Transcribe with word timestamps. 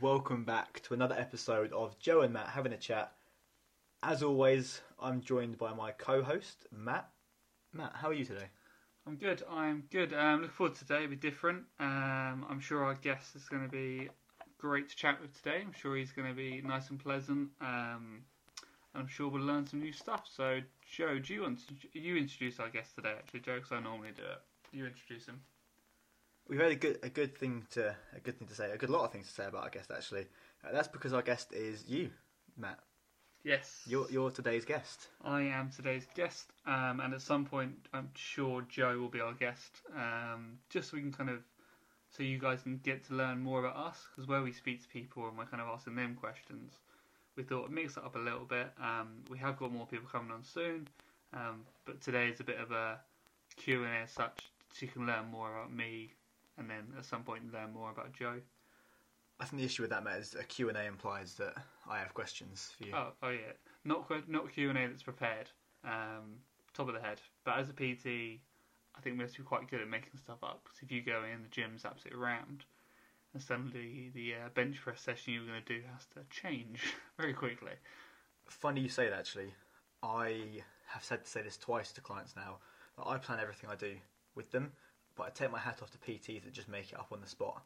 welcome 0.00 0.44
back 0.44 0.80
to 0.82 0.94
another 0.94 1.14
episode 1.18 1.72
of 1.72 1.98
Joe 1.98 2.22
and 2.22 2.32
Matt 2.32 2.48
having 2.48 2.72
a 2.72 2.76
chat. 2.78 3.12
As 4.02 4.22
always, 4.22 4.80
I'm 4.98 5.20
joined 5.20 5.58
by 5.58 5.74
my 5.74 5.90
co-host 5.92 6.66
Matt. 6.72 7.10
Matt, 7.74 7.92
how 7.94 8.08
are 8.08 8.14
you 8.14 8.24
today? 8.24 8.46
I'm 9.06 9.16
good. 9.16 9.42
I'm 9.50 9.84
good. 9.90 10.14
Um, 10.14 10.36
looking 10.36 10.50
forward 10.50 10.74
to 10.76 10.80
today. 10.80 11.04
It'll 11.04 11.10
be 11.10 11.16
different. 11.16 11.64
Um, 11.78 12.46
I'm 12.48 12.60
sure 12.60 12.82
our 12.82 12.94
guest 12.94 13.36
is 13.36 13.48
going 13.48 13.62
to 13.62 13.68
be 13.68 14.08
great 14.58 14.88
to 14.88 14.96
chat 14.96 15.20
with 15.20 15.36
today. 15.36 15.58
I'm 15.60 15.72
sure 15.72 15.96
he's 15.96 16.12
going 16.12 16.28
to 16.28 16.34
be 16.34 16.62
nice 16.62 16.88
and 16.88 16.98
pleasant. 16.98 17.50
Um, 17.60 18.22
I'm 18.94 19.06
sure 19.06 19.28
we'll 19.28 19.42
learn 19.42 19.66
some 19.66 19.80
new 19.80 19.92
stuff. 19.92 20.26
So, 20.34 20.60
Joe, 20.90 21.18
do 21.18 21.34
you 21.34 21.42
want 21.42 21.60
to, 21.68 21.98
you 21.98 22.16
introduce 22.16 22.58
our 22.58 22.70
guest 22.70 22.94
today? 22.94 23.14
Actually, 23.18 23.40
Joe, 23.40 23.56
because 23.56 23.72
I 23.72 23.80
normally 23.80 24.12
do 24.16 24.22
it. 24.22 24.40
You 24.72 24.86
introduce 24.86 25.26
him. 25.26 25.40
We've 26.50 26.58
had 26.58 26.72
a 26.72 26.76
good 26.76 26.98
a 27.04 27.08
good 27.08 27.38
thing 27.38 27.64
to 27.74 27.94
a 28.16 28.20
good 28.20 28.36
thing 28.36 28.48
to 28.48 28.54
say, 28.54 28.72
a 28.72 28.76
good 28.76 28.90
lot 28.90 29.04
of 29.04 29.12
things 29.12 29.28
to 29.28 29.32
say 29.32 29.46
about 29.46 29.62
our 29.62 29.70
guest 29.70 29.92
actually. 29.96 30.26
Uh, 30.64 30.72
that's 30.72 30.88
because 30.88 31.12
our 31.12 31.22
guest 31.22 31.52
is 31.52 31.84
you, 31.86 32.10
Matt. 32.58 32.80
Yes. 33.44 33.82
You're 33.86 34.10
you're 34.10 34.32
today's 34.32 34.64
guest. 34.64 35.06
I 35.24 35.42
am 35.42 35.70
today's 35.70 36.08
guest, 36.16 36.50
um, 36.66 36.98
and 36.98 37.14
at 37.14 37.22
some 37.22 37.44
point, 37.44 37.74
I'm 37.94 38.10
sure 38.14 38.62
Joe 38.68 38.98
will 38.98 39.08
be 39.08 39.20
our 39.20 39.32
guest, 39.32 39.80
um, 39.96 40.58
just 40.70 40.90
so 40.90 40.96
we 40.96 41.02
can 41.02 41.12
kind 41.12 41.30
of, 41.30 41.38
so 42.10 42.24
you 42.24 42.38
guys 42.38 42.62
can 42.62 42.80
get 42.82 43.06
to 43.06 43.14
learn 43.14 43.38
more 43.40 43.60
about 43.64 43.76
us, 43.76 44.08
because 44.10 44.28
where 44.28 44.42
we 44.42 44.52
speak 44.52 44.82
to 44.82 44.88
people 44.88 45.28
and 45.28 45.38
we're 45.38 45.46
kind 45.46 45.62
of 45.62 45.68
asking 45.68 45.94
them 45.94 46.16
questions, 46.20 46.72
we 47.36 47.44
thought 47.44 47.70
mix 47.70 47.96
it 47.96 48.04
up 48.04 48.16
a 48.16 48.18
little 48.18 48.44
bit. 48.44 48.72
Um, 48.82 49.22
we 49.30 49.38
have 49.38 49.56
got 49.56 49.72
more 49.72 49.86
people 49.86 50.08
coming 50.10 50.32
on 50.32 50.42
soon, 50.42 50.88
um, 51.32 51.62
but 51.86 52.00
today 52.00 52.28
is 52.28 52.40
a 52.40 52.44
bit 52.44 52.58
of 52.58 52.72
a 52.72 52.98
Q 53.56 53.84
and 53.84 53.94
A 53.94 53.98
as 54.00 54.10
such, 54.10 54.50
so 54.74 54.84
you 54.84 54.88
can 54.88 55.06
learn 55.06 55.26
more 55.30 55.50
about 55.56 55.72
me, 55.72 56.12
and 56.60 56.70
then 56.70 56.84
at 56.96 57.04
some 57.04 57.24
point 57.24 57.52
learn 57.52 57.72
more 57.72 57.90
about 57.90 58.12
Joe. 58.12 58.36
I 59.40 59.46
think 59.46 59.60
the 59.60 59.66
issue 59.66 59.82
with 59.82 59.90
that, 59.90 60.04
Matt, 60.04 60.18
is 60.18 60.36
a 60.38 60.44
Q 60.44 60.68
and 60.68 60.76
A 60.76 60.84
implies 60.84 61.34
that 61.36 61.54
I 61.88 61.98
have 61.98 62.12
questions 62.12 62.72
for 62.76 62.84
you. 62.84 62.92
Oh, 62.94 63.12
oh 63.22 63.30
yeah, 63.30 63.52
not 63.84 64.06
not 64.28 64.52
Q 64.52 64.68
and 64.68 64.78
A 64.78 64.86
that's 64.86 65.02
prepared, 65.02 65.50
um, 65.84 66.36
top 66.74 66.88
of 66.88 66.94
the 66.94 67.00
head. 67.00 67.20
But 67.44 67.58
as 67.58 67.70
a 67.70 67.72
PT, 67.72 68.40
I 68.94 69.00
think 69.02 69.18
we're 69.18 69.26
be 69.26 69.42
quite 69.42 69.68
good 69.70 69.80
at 69.80 69.88
making 69.88 70.18
stuff 70.18 70.38
up. 70.42 70.60
Because 70.62 70.78
if 70.82 70.92
you 70.92 71.02
go 71.02 71.22
in, 71.24 71.42
the 71.42 71.48
gym's 71.48 71.86
absolutely 71.86 72.20
rammed, 72.20 72.64
and 73.32 73.42
suddenly 73.42 74.10
the 74.14 74.34
uh, 74.34 74.48
bench 74.54 74.78
press 74.80 75.00
session 75.00 75.32
you 75.32 75.40
were 75.40 75.46
going 75.46 75.62
to 75.64 75.74
do 75.80 75.82
has 75.94 76.04
to 76.14 76.20
change 76.28 76.82
very 77.18 77.32
quickly. 77.32 77.72
Funny 78.46 78.82
you 78.82 78.88
say 78.88 79.08
that 79.08 79.18
actually. 79.18 79.54
I 80.02 80.62
have 80.88 81.04
said 81.04 81.24
to 81.24 81.30
say 81.30 81.42
this 81.42 81.56
twice 81.56 81.92
to 81.92 82.00
clients 82.00 82.36
now. 82.36 82.58
That 82.96 83.06
I 83.06 83.16
plan 83.18 83.38
everything 83.40 83.70
I 83.70 83.76
do 83.76 83.96
with 84.34 84.50
them, 84.50 84.72
but 85.20 85.26
I 85.26 85.30
take 85.30 85.52
my 85.52 85.58
hat 85.58 85.80
off 85.82 85.90
to 85.90 85.98
PTs 85.98 86.44
that 86.44 86.52
just 86.54 86.68
make 86.68 86.92
it 86.92 86.98
up 86.98 87.12
on 87.12 87.20
the 87.20 87.26
spot 87.26 87.62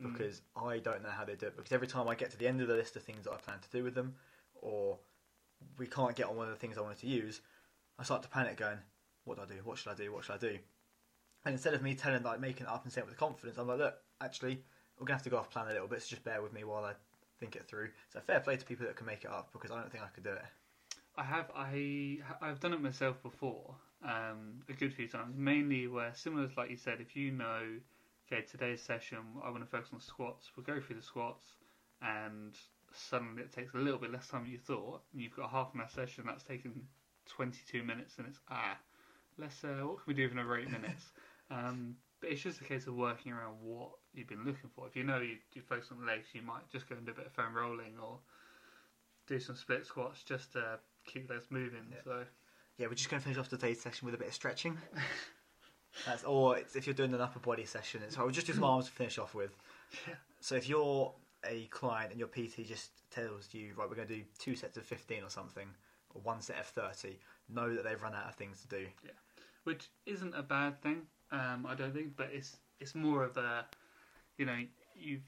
Mm. 0.00 0.12
because 0.12 0.42
I 0.54 0.78
don't 0.78 1.02
know 1.02 1.08
how 1.10 1.24
they 1.24 1.34
do 1.34 1.46
it. 1.46 1.56
Because 1.56 1.72
every 1.72 1.88
time 1.88 2.06
I 2.06 2.14
get 2.14 2.30
to 2.30 2.36
the 2.36 2.46
end 2.46 2.60
of 2.60 2.68
the 2.68 2.74
list 2.74 2.96
of 2.96 3.02
things 3.02 3.24
that 3.24 3.32
I 3.32 3.38
plan 3.38 3.58
to 3.58 3.70
do 3.70 3.82
with 3.82 3.94
them, 3.94 4.14
or 4.60 4.98
we 5.78 5.86
can't 5.86 6.14
get 6.14 6.26
on 6.26 6.36
one 6.36 6.46
of 6.46 6.52
the 6.52 6.58
things 6.58 6.76
I 6.76 6.82
wanted 6.82 6.98
to 6.98 7.06
use, 7.08 7.40
I 7.98 8.04
start 8.04 8.22
to 8.22 8.28
panic, 8.28 8.58
going, 8.58 8.78
"What 9.24 9.36
do 9.36 9.42
I 9.42 9.46
do? 9.46 9.62
What 9.64 9.78
should 9.78 9.90
I 9.90 9.94
do? 9.94 10.12
What 10.12 10.22
should 10.24 10.34
I 10.34 10.38
do?" 10.38 10.58
And 11.44 11.54
instead 11.54 11.72
of 11.74 11.82
me 11.82 11.94
telling 11.94 12.22
like 12.22 12.40
making 12.40 12.66
it 12.66 12.68
up 12.68 12.84
and 12.84 12.92
saying 12.92 13.06
it 13.06 13.10
with 13.10 13.18
confidence, 13.18 13.58
I'm 13.58 13.66
like, 13.66 13.78
"Look, 13.78 13.98
actually, 14.20 14.62
we're 14.98 15.06
gonna 15.06 15.16
have 15.16 15.22
to 15.24 15.30
go 15.30 15.38
off 15.38 15.50
plan 15.50 15.66
a 15.66 15.72
little 15.72 15.88
bit. 15.88 16.02
So 16.02 16.10
just 16.10 16.24
bear 16.24 16.42
with 16.42 16.52
me 16.52 16.62
while 16.62 16.84
I 16.84 16.94
think 17.38 17.56
it 17.56 17.66
through." 17.66 17.90
So 18.10 18.20
fair 18.20 18.40
play 18.40 18.58
to 18.58 18.64
people 18.66 18.86
that 18.86 18.96
can 18.96 19.06
make 19.06 19.24
it 19.24 19.30
up 19.30 19.50
because 19.52 19.70
I 19.70 19.80
don't 19.80 19.90
think 19.90 20.04
I 20.04 20.08
could 20.08 20.24
do 20.24 20.34
it. 20.34 20.44
I 21.18 21.24
have 21.24 21.50
I 21.54 22.18
I've 22.42 22.60
done 22.60 22.74
it 22.74 22.82
myself 22.82 23.22
before, 23.22 23.74
um, 24.04 24.62
a 24.68 24.74
good 24.74 24.92
few 24.92 25.08
times. 25.08 25.34
Mainly 25.36 25.86
where 25.86 26.12
similar 26.14 26.46
to 26.46 26.60
like 26.60 26.70
you 26.70 26.76
said, 26.76 27.00
if 27.00 27.16
you 27.16 27.30
know, 27.30 27.62
okay, 28.30 28.44
today's 28.44 28.82
session 28.82 29.18
I 29.42 29.50
want 29.50 29.62
to 29.62 29.70
focus 29.70 29.90
on 29.94 30.00
squats, 30.00 30.50
we'll 30.56 30.66
go 30.66 30.78
through 30.78 30.96
the 30.96 31.02
squats, 31.02 31.46
and 32.02 32.54
suddenly 32.92 33.42
it 33.42 33.52
takes 33.52 33.72
a 33.72 33.78
little 33.78 33.98
bit 33.98 34.12
less 34.12 34.28
time 34.28 34.42
than 34.42 34.52
you 34.52 34.58
thought, 34.58 35.02
and 35.12 35.22
you've 35.22 35.34
got 35.34 35.46
a 35.46 35.48
half 35.48 35.72
an 35.74 35.80
hour 35.80 35.88
session 35.88 36.24
that's 36.26 36.44
taken 36.44 36.86
22 37.28 37.82
minutes, 37.82 38.18
and 38.18 38.26
it's 38.26 38.38
ah, 38.50 38.76
let's 39.38 39.64
uh, 39.64 39.86
what 39.86 39.96
can 39.96 40.04
we 40.06 40.14
do 40.14 40.28
in 40.30 40.38
over 40.38 40.58
eight 40.58 40.70
minutes? 40.70 41.04
Um, 41.48 41.94
but 42.20 42.30
it's 42.30 42.42
just 42.42 42.60
a 42.60 42.64
case 42.64 42.88
of 42.88 42.96
working 42.96 43.30
around 43.30 43.54
what 43.62 43.90
you've 44.12 44.26
been 44.26 44.44
looking 44.44 44.68
for. 44.74 44.88
If 44.88 44.96
you 44.96 45.04
know 45.04 45.20
you, 45.20 45.36
you 45.54 45.62
focus 45.62 45.90
on 45.92 46.04
legs, 46.04 46.26
you 46.32 46.42
might 46.42 46.68
just 46.72 46.88
go 46.88 46.96
and 46.96 47.06
do 47.06 47.12
a 47.12 47.14
bit 47.14 47.26
of 47.26 47.32
foam 47.34 47.54
rolling 47.54 47.94
or 48.02 48.18
do 49.28 49.38
some 49.38 49.54
split 49.54 49.86
squats 49.86 50.24
just 50.24 50.54
to 50.54 50.80
keep 51.06 51.28
those 51.28 51.46
moving. 51.50 51.86
Yeah. 51.90 51.98
So 52.04 52.24
Yeah, 52.78 52.86
we're 52.88 52.94
just 52.94 53.10
going 53.10 53.20
to 53.20 53.24
finish 53.24 53.38
off 53.38 53.48
today's 53.48 53.80
session 53.80 54.06
with 54.06 54.14
a 54.14 54.18
bit 54.18 54.28
of 54.28 54.34
stretching. 54.34 54.78
That's 56.06 56.24
or 56.24 56.58
it's, 56.58 56.76
if 56.76 56.86
you're 56.86 56.94
doing 56.94 57.14
an 57.14 57.20
upper 57.20 57.38
body 57.38 57.64
session, 57.64 58.02
it's 58.04 58.18
I'll 58.18 58.28
just 58.28 58.46
do 58.46 58.52
some 58.52 58.64
arms 58.64 58.86
to 58.86 58.92
finish 58.92 59.18
off 59.18 59.34
with. 59.34 59.56
Yeah. 60.06 60.14
So 60.40 60.54
if 60.54 60.68
you're 60.68 61.12
a 61.48 61.64
client 61.70 62.10
and 62.10 62.18
your 62.18 62.28
PT 62.28 62.66
just 62.66 62.90
tells 63.10 63.48
you, 63.52 63.72
right, 63.76 63.88
we're 63.88 63.96
going 63.96 64.08
to 64.08 64.14
do 64.16 64.22
two 64.38 64.54
sets 64.54 64.76
of 64.76 64.84
15 64.84 65.22
or 65.22 65.30
something, 65.30 65.68
or 66.14 66.20
one 66.22 66.40
set 66.40 66.58
of 66.58 66.66
30, 66.66 67.18
know 67.48 67.74
that 67.74 67.84
they've 67.84 68.02
run 68.02 68.14
out 68.14 68.28
of 68.28 68.34
things 68.34 68.60
to 68.62 68.68
do. 68.68 68.86
Yeah, 69.04 69.12
which 69.64 69.88
isn't 70.04 70.34
a 70.34 70.42
bad 70.42 70.80
thing, 70.82 71.02
um, 71.30 71.66
I 71.66 71.74
don't 71.74 71.94
think, 71.94 72.16
but 72.16 72.30
it's 72.32 72.56
it's 72.78 72.94
more 72.94 73.24
of 73.24 73.36
a, 73.38 73.64
you 74.36 74.44
know, 74.44 74.58
you've 74.94 75.24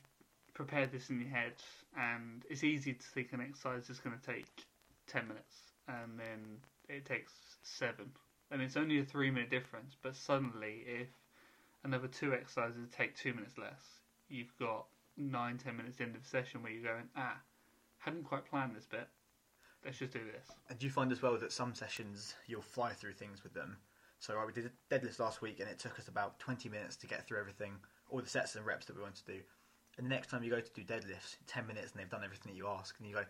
prepared 0.55 0.93
this 0.93 1.09
in 1.09 1.21
your 1.21 1.31
head, 1.31 1.55
and 1.97 2.45
it's 2.51 2.63
easy 2.63 2.93
to 2.93 3.07
think 3.07 3.33
an 3.33 3.41
exercise 3.41 3.89
is 3.89 4.01
going 4.01 4.19
to 4.19 4.27
take 4.35 4.47
ten 5.07 5.27
minutes, 5.29 5.68
and 5.89 6.19
then 6.19 6.59
it 6.89 7.05
takes 7.05 7.33
seven, 7.63 8.11
and 8.51 8.63
it's 8.63 8.77
only 8.77 9.01
a 9.01 9.05
three 9.05 9.31
minute 9.31 9.51
difference. 9.51 9.97
But 10.01 10.17
suddenly, 10.17 10.85
if 10.87 11.09
another 11.85 12.09
two 12.09 12.33
exercises 12.33 12.89
take 12.91 13.17
two 13.17 13.35
minutes 13.35 13.59
less, 13.59 14.01
you've 14.29 14.57
got 14.59 14.87
nine 15.17 15.59
ten 15.59 15.77
minutes 15.77 16.01
into 16.01 16.19
the 16.19 16.27
session 16.27 16.63
where 16.63 16.73
you're 16.73 16.83
going, 16.93 17.09
ah, 17.17 17.39
hadn't 17.99 18.25
quite 18.25 18.45
planned 18.45 18.77
this 18.77 18.87
bit. 18.87 19.09
Let's 19.85 19.99
just 19.99 20.13
do 20.13 20.21
this. 20.25 20.49
And 20.69 20.79
do 20.79 20.87
you 20.87 20.93
find 20.93 21.13
as 21.13 21.23
well 21.23 21.39
that 21.39 21.53
some 21.53 21.75
sessions 21.75 22.35
you'll 22.47 22.63
fly 22.63 22.93
through 22.93 23.13
things 23.13 23.43
with 23.43 23.55
them? 23.55 23.77
So 24.19 24.35
right, 24.35 24.47
we 24.47 24.53
did 24.53 24.67
a 24.67 24.95
deadlift 24.95 25.21
last 25.21 25.41
week 25.41 25.61
and 25.61 25.69
it 25.69 25.79
took 25.79 25.99
us 25.99 26.09
about 26.09 26.39
20 26.41 26.69
minutes 26.69 26.97
to 26.97 27.07
get 27.07 27.27
through 27.27 27.39
everything, 27.39 27.75
all 28.11 28.21
the 28.21 28.29
sets 28.29 28.57
and 28.57 28.67
reps 28.67 28.87
that 28.87 28.97
we 28.97 29.03
wanted 29.03 29.25
to 29.25 29.33
do. 29.33 29.41
And 29.97 30.07
the 30.07 30.11
next 30.11 30.29
time 30.31 30.43
you 30.43 30.51
go 30.51 30.61
to 30.61 30.73
do 30.73 30.83
deadlifts, 30.83 31.37
10 31.47 31.67
minutes 31.67 31.93
and 31.93 32.01
they've 32.01 32.11
done 32.11 32.25
everything 32.25 32.53
that 32.53 32.59
you 32.59 32.67
ask, 32.67 32.97
and 32.99 33.09
you 33.09 33.15
go, 33.15 33.25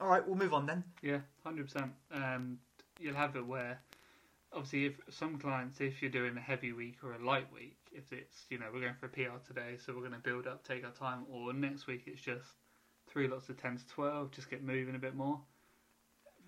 all 0.00 0.08
right, 0.08 0.26
we'll 0.26 0.36
move 0.36 0.54
on 0.54 0.66
then. 0.66 0.84
Yeah, 1.02 1.20
hundred 1.44 1.66
percent. 1.66 1.92
Um, 2.12 2.58
you'll 2.98 3.14
have 3.14 3.36
it 3.36 3.46
where, 3.46 3.80
obviously, 4.52 4.86
if 4.86 4.94
some 5.10 5.38
clients, 5.38 5.80
if 5.80 6.02
you're 6.02 6.10
doing 6.10 6.36
a 6.36 6.40
heavy 6.40 6.72
week 6.72 6.96
or 7.02 7.12
a 7.12 7.24
light 7.24 7.52
week, 7.52 7.76
if 7.92 8.12
it's 8.12 8.46
you 8.50 8.58
know 8.58 8.66
we're 8.72 8.80
going 8.80 8.94
for 8.98 9.06
a 9.06 9.08
PR 9.08 9.38
today, 9.46 9.76
so 9.84 9.92
we're 9.92 10.00
going 10.00 10.12
to 10.12 10.18
build 10.18 10.46
up, 10.46 10.66
take 10.66 10.84
our 10.84 10.90
time, 10.90 11.24
or 11.30 11.52
next 11.52 11.86
week 11.86 12.02
it's 12.06 12.20
just 12.20 12.46
three 13.08 13.28
lots 13.28 13.48
of 13.48 13.60
ten 13.60 13.76
to 13.76 13.86
twelve, 13.86 14.30
just 14.32 14.50
get 14.50 14.62
moving 14.62 14.94
a 14.94 14.98
bit 14.98 15.14
more. 15.14 15.40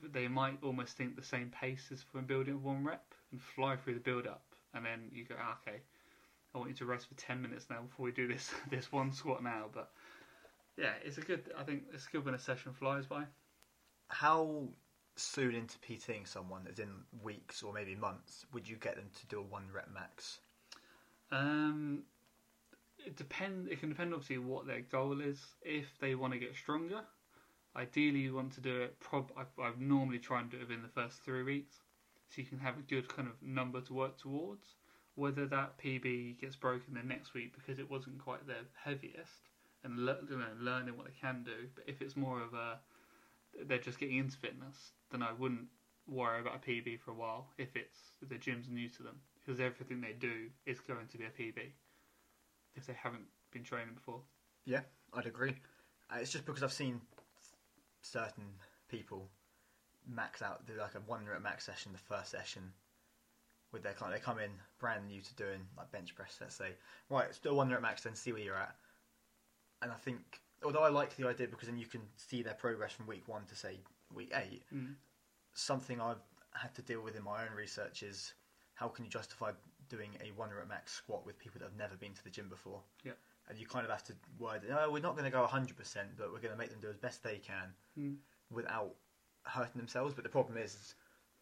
They 0.02 0.28
might 0.28 0.58
almost 0.62 0.96
think 0.96 1.16
the 1.16 1.22
same 1.22 1.50
pace 1.50 1.88
as 1.90 2.02
for 2.02 2.20
building 2.20 2.62
one 2.62 2.84
rep 2.84 3.14
and 3.32 3.40
fly 3.40 3.76
through 3.76 3.94
the 3.94 4.00
build 4.00 4.26
up, 4.26 4.44
and 4.74 4.84
then 4.84 5.08
you 5.12 5.24
go, 5.24 5.36
ah, 5.40 5.56
okay, 5.66 5.78
I 6.54 6.58
want 6.58 6.70
you 6.70 6.76
to 6.76 6.84
rest 6.84 7.08
for 7.08 7.14
ten 7.14 7.40
minutes 7.40 7.66
now 7.70 7.82
before 7.82 8.04
we 8.06 8.12
do 8.12 8.26
this 8.26 8.52
this 8.70 8.90
one 8.90 9.12
squat 9.12 9.42
now, 9.42 9.66
but. 9.72 9.92
Yeah, 10.76 10.92
it's 11.02 11.18
a 11.18 11.22
good. 11.22 11.50
I 11.58 11.62
think 11.62 11.84
it's 11.92 12.06
good 12.06 12.24
when 12.24 12.34
a 12.34 12.38
session 12.38 12.72
flies 12.72 13.06
by. 13.06 13.24
How 14.08 14.68
soon 15.16 15.54
into 15.54 15.78
PTing 15.78 16.28
someone, 16.28 16.66
as 16.70 16.78
in 16.78 16.90
weeks 17.22 17.62
or 17.62 17.72
maybe 17.72 17.94
months, 17.94 18.44
would 18.52 18.68
you 18.68 18.76
get 18.76 18.96
them 18.96 19.08
to 19.18 19.26
do 19.26 19.40
a 19.40 19.42
one 19.42 19.64
rep 19.74 19.88
max? 19.92 20.38
Um, 21.32 22.02
it 22.98 23.16
depend. 23.16 23.68
It 23.68 23.80
can 23.80 23.88
depend 23.88 24.12
obviously 24.12 24.38
what 24.38 24.66
their 24.66 24.80
goal 24.80 25.20
is. 25.20 25.40
If 25.62 25.86
they 26.00 26.14
want 26.14 26.34
to 26.34 26.38
get 26.38 26.54
stronger, 26.54 27.00
ideally 27.74 28.20
you 28.20 28.34
want 28.34 28.52
to 28.54 28.60
do 28.60 28.82
it. 28.82 29.00
Prob. 29.00 29.32
I, 29.36 29.62
I 29.62 29.72
normally 29.78 30.18
try 30.18 30.40
and 30.40 30.50
do 30.50 30.58
it 30.58 30.68
within 30.68 30.82
the 30.82 30.88
first 30.88 31.22
three 31.22 31.42
weeks, 31.42 31.76
so 32.28 32.42
you 32.42 32.46
can 32.46 32.58
have 32.58 32.78
a 32.78 32.82
good 32.82 33.08
kind 33.08 33.28
of 33.28 33.34
number 33.42 33.80
to 33.80 33.94
work 33.94 34.18
towards. 34.18 34.74
Whether 35.14 35.46
that 35.46 35.78
PB 35.78 36.38
gets 36.42 36.56
broken 36.56 36.92
the 36.92 37.02
next 37.02 37.32
week 37.32 37.54
because 37.54 37.78
it 37.78 37.90
wasn't 37.90 38.18
quite 38.18 38.46
their 38.46 38.64
heaviest, 38.84 39.48
and 39.86 40.04
le- 40.04 40.18
you 40.28 40.36
know, 40.36 40.44
learning 40.60 40.96
what 40.96 41.06
they 41.06 41.14
can 41.18 41.42
do. 41.44 41.68
But 41.74 41.84
if 41.86 42.02
it's 42.02 42.16
more 42.16 42.42
of 42.42 42.52
a 42.52 42.78
they're 43.64 43.78
just 43.78 43.98
getting 43.98 44.18
into 44.18 44.36
fitness, 44.36 44.92
then 45.10 45.22
I 45.22 45.32
wouldn't 45.32 45.68
worry 46.06 46.40
about 46.40 46.56
a 46.56 46.70
PB 46.70 47.00
for 47.00 47.12
a 47.12 47.14
while. 47.14 47.46
If 47.56 47.74
it's 47.76 47.96
if 48.20 48.28
the 48.28 48.36
gym's 48.36 48.68
new 48.68 48.88
to 48.90 49.02
them, 49.02 49.20
because 49.44 49.60
everything 49.60 50.00
they 50.00 50.12
do 50.12 50.50
is 50.66 50.80
going 50.80 51.06
to 51.06 51.18
be 51.18 51.24
a 51.24 51.28
PB 51.28 51.58
if 52.74 52.86
they 52.86 52.92
haven't 52.92 53.24
been 53.52 53.62
training 53.62 53.94
before. 53.94 54.20
Yeah, 54.66 54.80
I'd 55.14 55.26
agree. 55.26 55.54
Uh, 56.12 56.18
it's 56.20 56.32
just 56.32 56.44
because 56.44 56.62
I've 56.62 56.72
seen 56.72 57.00
certain 58.02 58.44
people 58.88 59.28
max 60.06 60.42
out, 60.42 60.66
do 60.66 60.74
like 60.78 60.94
a 60.94 61.00
one 61.00 61.26
rep 61.26 61.42
max 61.42 61.64
session, 61.64 61.92
the 61.92 61.98
first 61.98 62.30
session 62.30 62.72
with 63.72 63.82
their 63.82 63.92
client. 63.92 64.16
They 64.16 64.20
come 64.20 64.38
in 64.38 64.50
brand 64.78 65.06
new 65.06 65.20
to 65.20 65.34
doing 65.34 65.60
like 65.76 65.90
bench 65.90 66.14
press, 66.14 66.38
let's 66.40 66.54
say. 66.54 66.70
Right, 67.08 67.26
a 67.44 67.54
one 67.54 67.70
rep 67.70 67.82
max, 67.82 68.02
then 68.02 68.14
see 68.14 68.32
where 68.32 68.42
you're 68.42 68.56
at. 68.56 68.76
And 69.82 69.90
I 69.92 69.96
think, 69.96 70.40
although 70.64 70.82
I 70.82 70.88
like 70.88 71.16
the 71.16 71.28
idea 71.28 71.46
because 71.48 71.68
then 71.68 71.78
you 71.78 71.86
can 71.86 72.00
see 72.16 72.42
their 72.42 72.54
progress 72.54 72.92
from 72.92 73.06
week 73.06 73.26
one 73.28 73.44
to 73.46 73.54
say 73.56 73.78
week 74.14 74.32
eight, 74.34 74.62
Mm. 74.74 74.94
something 75.54 76.00
I've 76.00 76.22
had 76.54 76.74
to 76.76 76.82
deal 76.82 77.02
with 77.02 77.16
in 77.16 77.22
my 77.22 77.42
own 77.46 77.52
research 77.54 78.02
is 78.02 78.34
how 78.74 78.88
can 78.88 79.04
you 79.04 79.10
justify 79.10 79.52
doing 79.88 80.10
a 80.24 80.30
one 80.32 80.50
rep 80.50 80.68
max 80.68 80.92
squat 80.92 81.24
with 81.26 81.38
people 81.38 81.58
that 81.60 81.66
have 81.66 81.76
never 81.76 81.94
been 81.96 82.14
to 82.14 82.24
the 82.24 82.30
gym 82.30 82.48
before? 82.48 82.82
Yeah. 83.04 83.12
and 83.48 83.56
you 83.56 83.64
kind 83.64 83.84
of 83.84 83.92
have 83.92 84.02
to 84.02 84.12
word. 84.40 84.62
No, 84.68 84.90
we're 84.90 84.98
not 85.00 85.12
going 85.12 85.24
to 85.24 85.30
go 85.30 85.42
100, 85.42 85.76
percent 85.76 86.08
but 86.18 86.32
we're 86.32 86.40
going 86.40 86.50
to 86.50 86.58
make 86.58 86.70
them 86.70 86.80
do 86.80 86.88
as 86.90 86.96
best 86.96 87.22
they 87.22 87.38
can 87.38 87.72
Mm. 87.96 88.16
without 88.50 88.92
hurting 89.44 89.76
themselves. 89.76 90.14
But 90.14 90.24
the 90.24 90.30
problem 90.30 90.58
is, 90.58 90.74
is, 90.74 90.94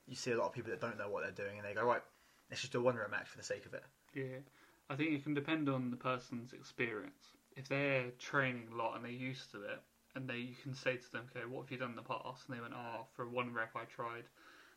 you 0.06 0.14
see 0.14 0.32
a 0.32 0.36
lot 0.36 0.48
of 0.48 0.52
people 0.52 0.70
that 0.70 0.82
don't 0.82 0.98
know 0.98 1.08
what 1.08 1.22
they're 1.22 1.46
doing, 1.46 1.56
and 1.58 1.66
they 1.66 1.72
go 1.72 1.82
right. 1.86 2.02
Let's 2.50 2.60
just 2.60 2.72
do 2.74 2.80
a 2.80 2.82
one 2.82 2.96
rep 2.96 3.10
max 3.10 3.30
for 3.30 3.38
the 3.38 3.42
sake 3.42 3.64
of 3.64 3.72
it. 3.72 3.82
Yeah, 4.12 4.36
I 4.90 4.96
think 4.96 5.12
it 5.12 5.22
can 5.24 5.32
depend 5.32 5.70
on 5.70 5.90
the 5.90 5.96
person's 5.96 6.52
experience. 6.52 7.32
If 7.56 7.68
they're 7.68 8.10
training 8.18 8.68
a 8.72 8.76
lot 8.76 8.96
and 8.96 9.04
they're 9.04 9.12
used 9.12 9.50
to 9.52 9.62
it, 9.62 9.80
and 10.14 10.28
they 10.28 10.38
you 10.38 10.54
can 10.62 10.74
say 10.74 10.96
to 10.96 11.12
them, 11.12 11.26
okay, 11.30 11.46
what 11.46 11.62
have 11.62 11.72
you 11.72 11.78
done 11.78 11.90
in 11.90 11.96
the 11.96 12.02
past? 12.02 12.48
And 12.48 12.56
they 12.56 12.60
went, 12.60 12.74
oh, 12.74 13.06
for 13.14 13.28
one 13.28 13.52
rep 13.52 13.74
I 13.76 13.84
tried 13.84 14.24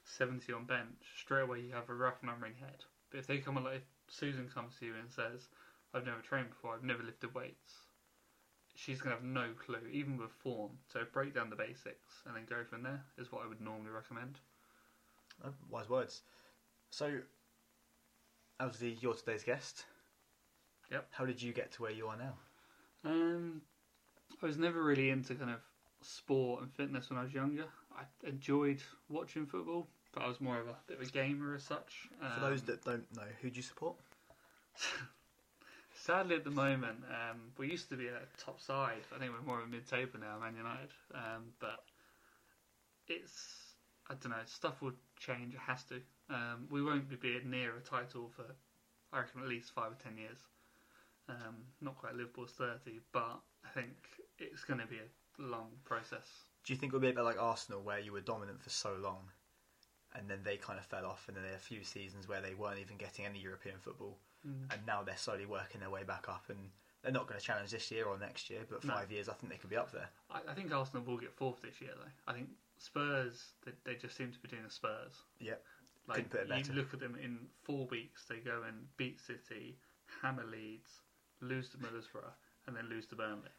70 0.04 0.52
on 0.54 0.66
bench. 0.66 1.02
Straight 1.20 1.44
away 1.44 1.62
you 1.62 1.74
have 1.74 1.90
a 1.90 1.94
rough 1.94 2.24
number 2.24 2.46
in 2.46 2.54
your 2.58 2.68
head. 2.68 2.84
But 3.12 3.20
if 3.20 3.28
they 3.28 3.38
come 3.38 3.58
if 3.74 3.84
Susan 4.08 4.50
comes 4.54 4.74
to 4.80 4.86
you 4.86 4.94
and 5.00 5.12
says, 5.12 5.48
I've 5.94 6.06
never 6.06 6.22
trained 6.22 6.50
before, 6.50 6.74
I've 6.74 6.84
never 6.84 7.04
lifted 7.04 7.34
weights, 7.34 7.74
she's 8.76 9.02
gonna 9.02 9.16
have 9.16 9.24
no 9.24 9.50
clue, 9.66 9.88
even 9.92 10.18
with 10.18 10.32
form. 10.32 10.72
So 10.92 11.02
break 11.12 11.34
down 11.34 11.50
the 11.50 11.56
basics 11.56 12.24
and 12.26 12.36
then 12.36 12.46
go 12.50 12.64
from 12.70 12.84
there 12.84 13.04
is 13.18 13.32
what 13.32 13.44
I 13.44 13.48
would 13.48 13.62
normally 13.62 13.92
recommend. 13.92 14.40
Oh, 15.46 15.54
wise 15.70 15.90
words. 15.90 16.22
So, 16.90 17.20
obviously, 18.60 18.98
you're 19.02 19.14
today's 19.14 19.44
guest. 19.44 19.86
Yep. 20.92 21.08
How 21.12 21.26
did 21.26 21.42
you 21.42 21.54
get 21.54 21.72
to 21.74 21.82
where 21.84 21.92
you 21.92 22.08
are 22.08 22.18
now? 22.18 22.34
Um, 23.04 23.62
I 24.42 24.46
was 24.46 24.58
never 24.58 24.84
really 24.84 25.10
into 25.10 25.36
kind 25.36 25.52
of 25.52 25.60
sport 26.02 26.62
and 26.62 26.72
fitness 26.74 27.10
when 27.10 27.20
I 27.20 27.24
was 27.24 27.34
younger. 27.34 27.66
I 27.96 28.04
enjoyed 28.28 28.82
watching 29.10 29.46
football, 29.46 29.88
but 30.14 30.24
I 30.24 30.28
was 30.28 30.40
more 30.40 30.60
of 30.60 30.68
a 30.68 30.76
bit 30.88 31.00
of 31.00 31.08
a 31.08 31.12
gamer 31.12 31.56
as 31.56 31.64
such. 31.64 32.10
For 32.20 32.40
those 32.42 32.62
Um, 32.62 32.66
that 32.68 32.84
don't 32.84 33.16
know, 33.16 33.28
who 33.42 33.50
do 33.50 33.56
you 33.56 33.64
support? 33.64 33.96
sadly 35.96 36.36
at 36.36 36.44
the 36.44 36.52
moment, 36.52 37.04
um, 37.10 37.52
we 37.58 37.70
used 37.70 37.90
to 37.90 37.98
be 37.98 38.08
a 38.08 38.22
top 38.38 38.60
side. 38.60 39.02
I 39.14 39.20
think 39.20 39.32
we're 39.34 39.42
more 39.42 39.60
of 39.60 39.66
a 39.66 39.68
mid-table 39.68 40.20
now, 40.20 40.38
Man 40.40 40.56
United. 40.56 40.90
Um, 41.14 41.54
but 41.60 41.84
it's 43.08 43.74
I 44.10 44.14
don't 44.14 44.32
know. 44.32 44.38
Stuff 44.46 44.82
will 44.82 44.94
change. 45.20 45.54
It 45.54 45.60
has 45.60 45.84
to. 45.86 46.02
Um, 46.30 46.68
we 46.70 46.82
won't 46.82 47.10
be 47.20 47.40
near 47.44 47.76
a 47.76 47.82
title 47.82 48.30
for 48.36 48.46
I 49.12 49.20
reckon 49.20 49.42
at 49.42 49.48
least 49.48 49.74
five 49.74 49.92
or 49.92 49.96
ten 49.96 50.18
years. 50.18 50.38
Um, 51.30 51.56
not 51.82 51.98
quite 51.98 52.16
Liverpool's 52.16 52.52
thirty, 52.52 53.00
but 53.12 53.40
I 53.66 53.70
think 53.74 53.90
it's 54.40 54.64
going 54.64 54.80
to 54.80 54.88
be 54.88 54.98
a 54.98 55.42
long 55.42 55.68
process. 55.84 56.28
Do 56.64 56.74
you 56.74 56.80
think 56.80 56.92
it'll 56.92 57.02
be 57.02 57.10
a 57.10 57.14
bit 57.14 57.24
like 57.24 57.42
Arsenal, 57.42 57.82
where 57.82 58.00
you 58.00 58.12
were 58.14 58.22
dominant 58.22 58.62
for 58.62 58.70
so 58.70 58.96
long, 59.02 59.20
and 60.16 60.30
then 60.30 60.40
they 60.44 60.58
kind 60.58 60.80
of 60.80 60.86
fell 60.86 61.06
off, 61.06 61.26
and 61.28 61.36
then 61.36 61.44
there 61.44 61.54
are 61.54 61.58
a 61.58 61.60
few 61.60 61.84
seasons 61.84 62.28
where 62.28 62.42
they 62.42 62.54
weren't 62.54 62.80
even 62.80 62.98
getting 62.98 63.26
any 63.26 63.40
European 63.40 63.76
football, 63.80 64.18
Mm. 64.48 64.72
and 64.74 64.86
now 64.86 65.02
they're 65.04 65.18
slowly 65.18 65.46
working 65.46 65.82
their 65.82 65.90
way 65.90 66.04
back 66.04 66.30
up, 66.30 66.46
and 66.50 66.70
they're 67.02 67.12
not 67.12 67.28
going 67.28 67.40
to 67.40 67.46
challenge 67.46 67.72
this 67.72 67.90
year 67.92 68.06
or 68.06 68.18
next 68.18 68.50
year, 68.50 68.62
but 68.70 68.84
No. 68.84 68.94
five 68.94 69.12
years, 69.12 69.28
I 69.28 69.34
think 69.34 69.52
they 69.52 69.58
could 69.58 69.70
be 69.70 69.76
up 69.78 69.92
there. 69.92 70.10
I, 70.30 70.42
I 70.50 70.54
think 70.54 70.72
Arsenal 70.72 71.04
will 71.04 71.18
get 71.18 71.34
fourth 71.34 71.62
this 71.62 71.82
year, 71.82 71.92
though. 71.98 72.12
I 72.28 72.34
think 72.34 72.50
Spurs, 72.78 73.54
they, 73.66 73.72
they 73.84 73.96
just 73.96 74.16
seem 74.16 74.32
to 74.32 74.40
be 74.40 74.48
doing 74.48 74.64
the 74.64 74.70
Spurs. 74.70 75.24
Yep. 75.40 75.64
Like 76.08 76.16
Couldn't 76.18 76.30
put 76.32 76.40
it 76.42 76.50
better. 76.50 76.72
you 76.72 76.78
look 76.78 76.94
at 76.94 77.00
them 77.00 77.16
in 77.22 77.40
four 77.64 77.86
weeks, 77.88 78.26
they 78.30 78.38
go 78.38 78.62
and 78.68 78.88
beat 78.96 79.20
City, 79.20 79.78
hammer 80.22 80.46
Leeds, 80.46 81.02
lose 81.42 81.70
to 81.70 81.78
Middlesbrough, 81.78 82.32
and 82.68 82.76
then 82.76 82.90
lose 82.90 83.06
to 83.08 83.16
Burnley. 83.16 83.50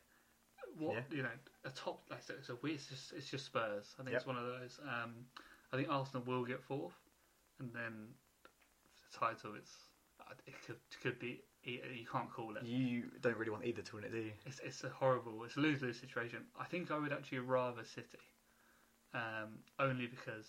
What 0.77 0.95
Yeah. 0.95 1.17
you 1.17 1.23
know, 1.23 1.31
a 1.65 1.71
top 1.71 2.03
like 2.11 2.23
said, 2.23 2.37
it's 2.39 2.51
a 2.51 2.57
weird. 2.57 2.77
It's 2.77 2.89
just, 2.89 3.13
it's 3.13 3.31
just 3.31 3.47
Spurs. 3.47 3.95
I 3.99 4.03
think 4.03 4.13
Yep. 4.13 4.21
it's 4.21 4.27
one 4.27 4.37
of 4.37 4.47
those. 4.47 4.79
Um, 4.83 5.27
I 5.73 5.77
think 5.77 5.89
Arsenal 5.89 6.23
will 6.25 6.45
get 6.45 6.63
fourth, 6.63 6.95
and 7.59 7.73
then 7.73 8.15
the 9.13 9.19
title, 9.19 9.55
it's 9.55 9.75
uh, 10.21 10.35
it 10.47 10.55
could 10.67 10.77
could 11.03 11.19
be 11.19 11.43
you 11.65 12.07
can't 12.11 12.31
call 12.33 12.57
it. 12.57 12.63
You 12.63 13.11
don't 13.21 13.37
really 13.37 13.51
want 13.51 13.65
either 13.65 13.83
to 13.83 13.97
win 13.97 14.05
it, 14.05 14.13
do 14.13 14.19
you? 14.19 14.33
It's 14.47 14.61
it's 14.61 14.85
a 14.85 14.89
horrible, 14.89 15.45
it's 15.45 15.57
a 15.57 15.61
lose 15.61 15.83
lose 15.83 15.99
situation. 15.99 16.47
I 16.59 16.65
think 16.65 16.91
I 16.91 16.99
would 16.99 17.13
actually 17.13 17.41
rather 17.41 17.85
City, 17.85 18.19
um, 19.15 19.59
only 19.79 20.07
because 20.07 20.47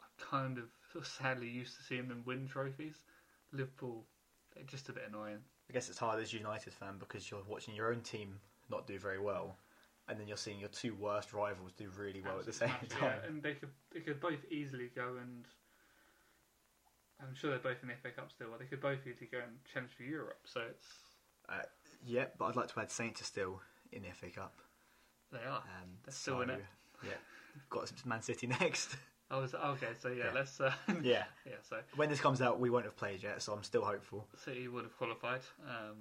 I 0.00 0.06
kind 0.30 0.58
of 0.58 0.68
of 0.94 1.06
sadly 1.06 1.48
used 1.48 1.76
to 1.76 1.82
seeing 1.82 2.08
them 2.08 2.22
win 2.24 2.46
trophies. 2.46 2.96
Liverpool, 3.52 4.04
they're 4.54 4.64
just 4.64 4.88
a 4.88 4.92
bit 4.92 5.04
annoying. 5.08 5.42
I 5.68 5.72
guess 5.72 5.88
it's 5.88 5.98
hard 5.98 6.20
as 6.20 6.32
a 6.32 6.36
United 6.36 6.72
fan 6.72 6.94
because 6.98 7.30
you're 7.30 7.42
watching 7.48 7.74
your 7.74 7.90
own 7.92 8.00
team 8.00 8.38
not 8.70 8.86
do 8.86 8.98
very 8.98 9.18
well, 9.18 9.56
and 10.08 10.18
then 10.18 10.28
you're 10.28 10.36
seeing 10.36 10.60
your 10.60 10.68
two 10.68 10.94
worst 10.94 11.32
rivals 11.32 11.72
do 11.72 11.88
really 11.98 12.20
well 12.20 12.38
at 12.38 12.46
the 12.46 12.52
same 12.52 12.70
Absolutely 12.70 12.98
time. 13.08 13.18
yeah, 13.22 13.28
and 13.28 13.42
they 13.42 13.54
could 13.54 13.70
they 13.92 14.00
could 14.00 14.20
both 14.20 14.44
easily 14.50 14.90
go 14.94 15.16
and. 15.20 15.44
I'm 17.22 17.34
sure 17.34 17.50
they're 17.50 17.60
both 17.60 17.82
in 17.82 17.88
the 17.88 17.94
FA 18.02 18.10
Cup 18.10 18.30
still. 18.32 18.48
But 18.50 18.58
they 18.58 18.66
could 18.66 18.80
both 18.80 18.98
easily 19.06 19.28
go 19.30 19.38
and 19.38 19.52
challenge 19.72 19.92
for 19.96 20.02
Europe. 20.02 20.40
So 20.44 20.60
it's 20.68 20.88
Yeah, 22.04 22.26
but 22.38 22.46
I'd 22.46 22.56
like 22.56 22.68
to 22.74 22.80
add 22.80 22.90
Saints 22.90 23.20
are 23.20 23.24
still 23.24 23.60
in 23.92 24.02
the 24.02 24.08
FA 24.10 24.30
Cup. 24.30 24.54
they 25.32 25.38
are. 25.38 25.58
Um, 25.58 25.90
They're 26.04 26.12
still 26.12 26.40
in 26.42 26.48
so, 26.48 26.54
it. 26.54 26.64
Yeah, 27.04 27.10
got 27.70 27.90
Man 28.04 28.20
City 28.22 28.46
next. 28.60 28.96
I 29.30 29.38
was 29.38 29.54
okay. 29.54 29.88
So 30.00 30.08
yeah, 30.08 30.24
Yeah. 30.26 30.30
let's. 30.34 30.60
Uh, 30.60 30.72
yeah, 31.02 31.24
yeah, 31.46 31.54
so 31.68 31.78
when 31.96 32.08
this 32.08 32.20
comes 32.20 32.40
out, 32.40 32.60
we 32.60 32.70
won't 32.70 32.84
have 32.84 32.96
played 32.96 33.22
yet, 33.22 33.42
so 33.42 33.52
I'm 33.52 33.62
still 33.62 33.84
hopeful. 33.84 34.28
So 34.32 34.50
City 34.52 34.68
would 34.68 34.84
have 34.84 34.96
qualified 34.96 35.40
um, 35.68 35.96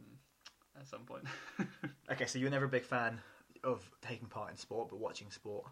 at 0.80 0.88
some 0.88 1.02
point. 1.02 1.24
Okay, 2.12 2.26
so 2.26 2.38
you're 2.38 2.50
never 2.52 2.66
a 2.66 2.70
big 2.70 2.84
fan 2.84 3.18
of 3.64 3.90
taking 4.02 4.28
part 4.28 4.52
in 4.52 4.58
sport, 4.58 4.90
but 4.90 5.00
watching 5.00 5.32
sport. 5.32 5.66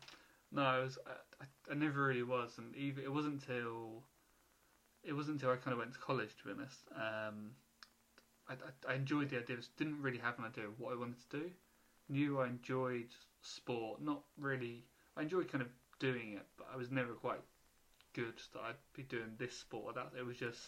No, 0.52 0.62
I 0.62 0.80
was. 0.80 0.98
I, 1.06 1.44
I, 1.44 1.72
I 1.72 1.76
never 1.76 2.06
really 2.06 2.24
was, 2.24 2.58
and 2.58 2.74
even 2.76 3.04
it 3.04 3.12
wasn't 3.12 3.42
until 3.46 4.04
it 5.04 5.14
wasn't 5.14 5.36
until 5.36 5.52
I 5.52 5.58
kind 5.58 5.74
of 5.74 5.80
went 5.80 5.94
to 5.94 6.00
college, 6.00 6.30
to 6.38 6.46
be 6.46 6.52
honest. 6.52 6.80
Um, 6.96 7.52
I, 8.48 8.54
I, 8.54 8.94
I 8.94 8.96
enjoyed 8.96 9.30
the 9.30 9.40
idea. 9.40 9.58
Just 9.58 9.76
didn't 9.76 10.02
really 10.02 10.20
have 10.20 10.40
an 10.40 10.46
idea 10.46 10.66
of 10.68 10.80
what 10.80 10.94
I 10.94 10.96
wanted 10.96 11.18
to 11.30 11.40
do. 11.40 11.50
Knew 12.10 12.40
I 12.40 12.48
enjoyed 12.48 13.10
sport, 13.42 14.02
not 14.02 14.22
really. 14.38 14.86
I 15.18 15.24
enjoyed 15.24 15.52
kind 15.52 15.62
of 15.62 15.68
doing 16.02 16.34
it, 16.34 16.46
but 16.58 16.68
I 16.74 16.78
was 16.78 16.92
never 16.92 17.14
quite 17.14 17.40
good 18.14 18.34
that 18.54 18.60
I'd 18.60 18.76
be 18.94 19.04
doing 19.04 19.36
this 19.38 19.58
sport 19.58 19.86
or 19.86 19.94
that. 19.94 20.12
It 20.20 20.26
was 20.26 20.38
just 20.38 20.60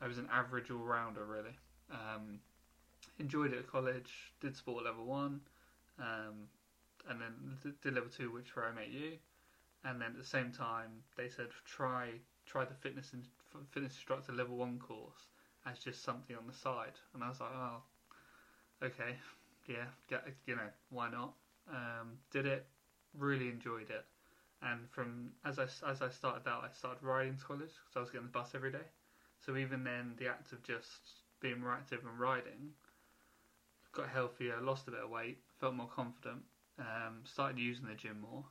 I 0.00 0.08
was 0.08 0.18
an 0.18 0.28
average 0.32 0.70
all 0.70 0.78
rounder, 0.78 1.24
really. 1.24 1.56
Um, 1.90 2.40
enjoyed 3.18 3.52
it 3.52 3.58
at 3.58 3.70
college. 3.70 4.32
Did 4.40 4.56
sport 4.56 4.84
level 4.84 5.04
one. 5.04 5.40
Um, 5.98 6.48
and 7.08 7.20
then 7.20 7.74
did 7.82 7.94
level 7.94 8.10
two, 8.10 8.32
which 8.32 8.56
where 8.56 8.66
I 8.66 8.72
met 8.72 8.90
you, 8.90 9.12
and 9.84 10.00
then 10.00 10.08
at 10.08 10.18
the 10.18 10.24
same 10.24 10.52
time 10.52 10.90
they 11.16 11.28
said 11.28 11.46
try 11.64 12.10
try 12.46 12.64
the 12.64 12.74
fitness 12.74 13.12
and 13.12 13.24
fitness 13.70 13.92
instructor 13.92 14.32
level 14.32 14.56
one 14.56 14.78
course 14.78 15.26
as 15.66 15.78
just 15.78 16.02
something 16.02 16.36
on 16.36 16.46
the 16.46 16.52
side, 16.52 16.92
and 17.14 17.22
I 17.22 17.28
was 17.28 17.40
like, 17.40 17.50
oh, 17.54 17.82
okay, 18.82 19.16
yeah, 19.66 19.84
get, 20.08 20.24
you 20.46 20.56
know, 20.56 20.68
why 20.88 21.10
not? 21.10 21.34
Um, 21.70 22.12
did 22.30 22.46
it, 22.46 22.66
really 23.16 23.48
enjoyed 23.48 23.90
it, 23.90 24.04
and 24.62 24.88
from 24.90 25.32
as 25.44 25.58
I 25.58 25.64
as 25.88 26.02
I 26.02 26.08
started 26.08 26.48
out, 26.48 26.64
I 26.64 26.72
started 26.72 27.02
riding 27.02 27.36
to 27.36 27.44
college 27.44 27.70
because 27.70 27.96
I 27.96 28.00
was 28.00 28.10
getting 28.10 28.26
the 28.26 28.32
bus 28.32 28.54
every 28.54 28.72
day, 28.72 28.88
so 29.40 29.56
even 29.56 29.84
then 29.84 30.14
the 30.18 30.28
act 30.28 30.52
of 30.52 30.62
just 30.62 31.22
being 31.40 31.60
more 31.60 31.72
active 31.72 32.00
and 32.04 32.18
riding 32.18 32.72
got 33.92 34.08
healthier, 34.08 34.60
lost 34.60 34.88
a 34.88 34.90
bit 34.92 35.00
of 35.00 35.10
weight, 35.10 35.38
felt 35.58 35.74
more 35.74 35.88
confident, 35.88 36.42
um, 36.78 37.20
started 37.24 37.58
using 37.58 37.86
the 37.86 37.94
gym 37.94 38.20
more. 38.20 38.44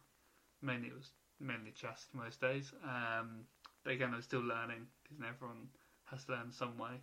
Mainly 0.61 0.89
it 0.89 0.95
was 0.95 1.11
mainly 1.39 1.71
chest 1.71 2.07
most 2.13 2.41
days. 2.41 2.73
Um, 2.83 3.41
but 3.83 3.93
again, 3.93 4.13
I 4.13 4.17
was 4.17 4.25
still 4.25 4.41
learning 4.41 4.87
because 5.03 5.23
everyone 5.27 5.69
has 6.05 6.25
to 6.25 6.33
learn 6.33 6.51
some 6.51 6.77
way. 6.77 6.99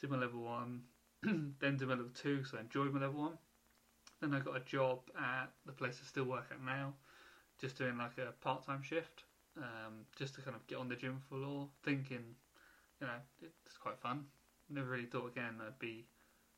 Did 0.00 0.10
my 0.10 0.18
level 0.18 0.40
one, 0.40 0.82
then 1.22 1.76
did 1.76 1.82
my 1.82 1.94
level 1.94 2.10
two, 2.14 2.44
so 2.44 2.56
I 2.58 2.62
enjoyed 2.62 2.92
my 2.92 3.00
level 3.00 3.20
one. 3.20 3.38
Then 4.20 4.34
I 4.34 4.40
got 4.40 4.56
a 4.56 4.60
job 4.60 5.00
at 5.16 5.50
the 5.64 5.72
place 5.72 6.00
I 6.02 6.06
still 6.06 6.24
work 6.24 6.46
at 6.50 6.62
now, 6.64 6.94
just 7.60 7.78
doing 7.78 7.98
like 7.98 8.18
a 8.18 8.32
part 8.42 8.66
time 8.66 8.82
shift, 8.82 9.24
um, 9.56 10.04
just 10.16 10.34
to 10.34 10.40
kind 10.40 10.56
of 10.56 10.66
get 10.66 10.78
on 10.78 10.88
the 10.88 10.96
gym 10.96 11.20
floor, 11.28 11.68
thinking, 11.84 12.34
you 13.00 13.06
know, 13.06 13.20
it's 13.42 13.78
quite 13.78 13.98
fun. 13.98 14.24
Never 14.68 14.90
really 14.90 15.06
thought 15.06 15.28
again 15.28 15.60
I'd 15.64 15.78
be 15.78 16.06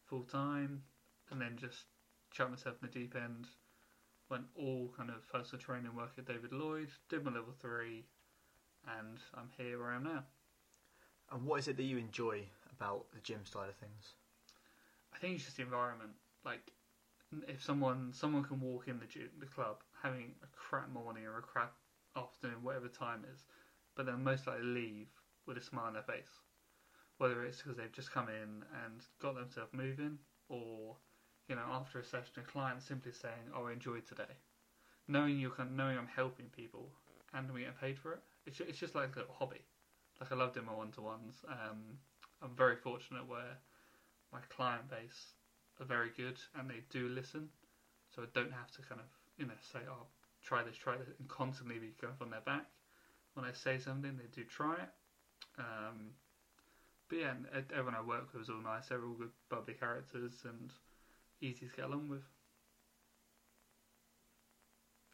full 0.07 0.23
time, 0.23 0.83
and 1.31 1.40
then 1.40 1.57
just 1.57 1.85
chucked 2.31 2.50
myself 2.50 2.76
in 2.83 2.88
the 2.88 2.99
deep 2.99 3.14
end. 3.14 3.47
Went 4.31 4.45
all 4.57 4.93
kind 4.97 5.11
of 5.11 5.29
personal 5.31 5.61
training 5.61 5.95
work 5.95 6.12
at 6.17 6.25
David 6.25 6.52
Lloyd, 6.52 6.88
did 7.09 7.25
my 7.25 7.33
level 7.33 7.52
three, 7.61 8.05
and 8.99 9.19
I'm 9.35 9.50
here 9.59 9.79
where 9.79 9.90
I 9.90 9.97
am 9.97 10.05
now. 10.05 10.25
And 11.33 11.45
what 11.45 11.61
is 11.61 11.69
it 11.69 11.76
that 11.76 11.83
you 11.83 11.99
enjoy 11.99 12.43
about 12.76 13.07
the 13.12 13.21
gym 13.21 13.45
side 13.45 13.69
of 13.69 13.76
things? 13.76 14.14
I 15.14 15.19
think 15.19 15.37
it's 15.37 15.45
just 15.45 15.57
the 15.57 15.62
environment. 15.62 16.12
Like, 16.45 16.73
if 17.49 17.62
someone 17.62 18.12
someone 18.12 18.44
can 18.44 18.60
walk 18.60 18.88
in 18.88 18.99
the 18.99 19.06
gym, 19.06 19.30
the 19.38 19.46
club, 19.46 19.78
having 20.02 20.34
a 20.42 20.46
crap 20.56 20.90
morning 20.90 21.26
or 21.26 21.38
a 21.38 21.42
crap 21.42 21.72
afternoon, 22.16 22.62
whatever 22.62 22.88
time 22.88 23.25
is, 23.32 23.44
but 23.96 24.06
then 24.06 24.22
most 24.22 24.46
likely 24.46 24.64
leave 24.64 25.08
with 25.46 25.56
a 25.56 25.62
smile 25.62 25.87
on 25.87 25.94
their 25.94 26.02
face. 26.02 26.40
Whether 27.18 27.44
it's 27.44 27.58
because 27.62 27.76
they've 27.76 27.92
just 27.92 28.12
come 28.12 28.28
in 28.28 28.64
and 28.84 29.04
got 29.20 29.34
themselves 29.34 29.72
moving, 29.72 30.18
or 30.49 30.96
you 31.49 31.54
know, 31.56 31.66
after 31.70 31.99
a 31.99 32.04
session, 32.04 32.32
a 32.38 32.42
client 32.42 32.82
simply 32.82 33.12
saying, 33.12 33.52
"Oh, 33.54 33.66
I 33.66 33.72
enjoyed 33.72 34.06
today," 34.06 34.34
knowing 35.08 35.38
you 35.38 35.50
can, 35.50 35.76
knowing 35.76 35.99
I'm 35.99 36.08
helping 36.08 36.46
people 36.46 36.90
and 37.32 37.52
we 37.52 37.62
get 37.62 37.80
paid 37.80 37.99
for 37.99 38.12
it. 38.12 38.20
It's 38.46 38.60
it's 38.60 38.78
just 38.78 38.94
like 38.94 39.14
a 39.16 39.20
little 39.20 39.34
hobby. 39.34 39.62
Like 40.20 40.32
I 40.32 40.34
love 40.34 40.52
doing 40.52 40.66
my 40.66 40.75
one 40.75 40.90
to 40.92 41.00
ones. 41.00 41.37
Um, 41.49 41.99
I'm 42.42 42.54
very 42.56 42.76
fortunate 42.76 43.26
where 43.26 43.58
my 44.32 44.40
client 44.49 44.88
base 44.88 45.34
are 45.80 45.87
very 45.87 46.10
good 46.16 46.38
and 46.58 46.68
they 46.68 46.82
do 46.90 47.08
listen, 47.08 47.49
so 48.14 48.22
I 48.22 48.26
don't 48.34 48.52
have 48.52 48.70
to 48.72 48.82
kind 48.82 49.00
of 49.00 49.06
you 49.38 49.46
know 49.46 49.58
say 49.72 49.80
oh 49.88 50.06
try 50.42 50.62
this 50.62 50.76
try 50.76 50.96
this 50.96 51.08
and 51.18 51.28
constantly 51.28 51.78
be 51.78 51.92
going 52.00 52.14
on 52.20 52.30
their 52.30 52.40
back. 52.40 52.66
When 53.34 53.44
I 53.44 53.52
say 53.52 53.78
something, 53.78 54.16
they 54.16 54.28
do 54.34 54.44
try 54.44 54.75
it. 54.75 54.90
Um, 55.58 56.10
but 57.08 57.18
yeah, 57.18 57.32
everyone 57.72 57.94
I 57.94 58.06
work 58.06 58.32
with 58.32 58.42
is 58.42 58.49
all 58.50 58.62
nice. 58.62 58.88
They're 58.88 59.04
all 59.04 59.14
good, 59.14 59.30
bubbly 59.49 59.75
characters 59.75 60.32
and 60.44 60.70
easy 61.40 61.66
to 61.66 61.76
get 61.76 61.87
along 61.87 62.08
with. 62.08 62.22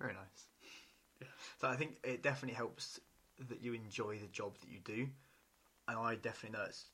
Very 0.01 0.15
nice. 0.15 0.47
Yeah. 1.19 1.29
So 1.59 1.69
I 1.69 1.77
think 1.77 1.97
it 2.05 2.23
definitely 2.23 2.57
helps 2.57 3.01
that 3.49 3.63
you 3.63 3.73
enjoy 3.73 4.19
the 4.19 4.27
job 4.27 4.53
that 4.61 4.69
you 4.69 4.81
do, 4.85 5.09
and 5.89 5.99
I 5.99 6.17
definitely 6.17 6.59
know 6.59 6.67
it's 6.67 6.85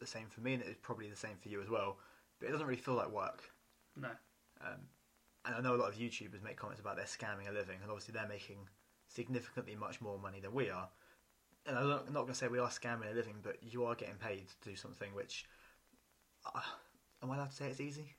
the 0.00 0.06
same 0.06 0.28
for 0.30 0.40
me, 0.40 0.54
and 0.54 0.62
it's 0.62 0.78
probably 0.80 1.10
the 1.10 1.16
same 1.16 1.36
for 1.42 1.50
you 1.50 1.60
as 1.60 1.68
well. 1.68 1.98
But 2.38 2.48
it 2.48 2.52
doesn't 2.52 2.66
really 2.66 2.80
feel 2.80 2.94
like 2.94 3.10
work. 3.10 3.42
No, 3.96 4.10
Um, 4.60 4.80
and 5.44 5.54
I 5.56 5.60
know 5.60 5.74
a 5.74 5.76
lot 5.80 5.88
of 5.88 5.96
YouTubers 5.96 6.42
make 6.42 6.56
comments 6.56 6.80
about 6.80 6.96
they're 6.96 7.04
scamming 7.06 7.48
a 7.48 7.52
living, 7.52 7.78
and 7.82 7.90
obviously 7.90 8.12
they're 8.12 8.28
making 8.28 8.68
significantly 9.08 9.74
much 9.74 10.00
more 10.00 10.18
money 10.18 10.40
than 10.40 10.52
we 10.52 10.70
are. 10.70 10.88
And 11.66 11.76
I'm 11.76 11.88
not, 11.88 12.06
not 12.12 12.20
going 12.22 12.32
to 12.32 12.34
say 12.34 12.48
we 12.48 12.58
are 12.58 12.68
scamming 12.68 13.10
a 13.10 13.14
living, 13.14 13.36
but 13.42 13.56
you 13.62 13.84
are 13.84 13.94
getting 13.94 14.16
paid 14.16 14.46
to 14.62 14.68
do 14.70 14.76
something 14.76 15.14
which, 15.14 15.46
uh, 16.54 16.60
am 17.22 17.30
I 17.30 17.36
allowed 17.36 17.50
to 17.50 17.56
say 17.56 17.66
it's 17.68 17.80
easy? 17.80 18.14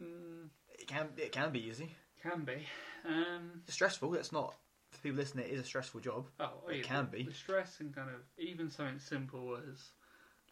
mm, 0.00 0.48
It 0.78 0.86
can 0.86 1.08
it 1.16 1.32
can 1.32 1.52
be 1.52 1.60
easy. 1.60 1.94
can 2.22 2.44
be. 2.44 2.66
Um, 3.06 3.62
It's 3.64 3.74
stressful. 3.74 4.14
It's 4.14 4.32
not 4.32 4.54
for 4.90 4.98
people 5.00 5.18
listening. 5.18 5.46
It 5.46 5.52
is 5.52 5.60
a 5.60 5.64
stressful 5.64 6.00
job. 6.00 6.26
Oh, 6.40 6.68
It 6.68 6.78
yeah, 6.78 6.82
can 6.82 7.08
the, 7.10 7.18
be. 7.18 7.22
The 7.24 7.34
stress 7.34 7.80
and 7.80 7.94
kind 7.94 8.10
of 8.10 8.20
even 8.38 8.70
something 8.70 8.98
simple 8.98 9.56
as 9.56 9.78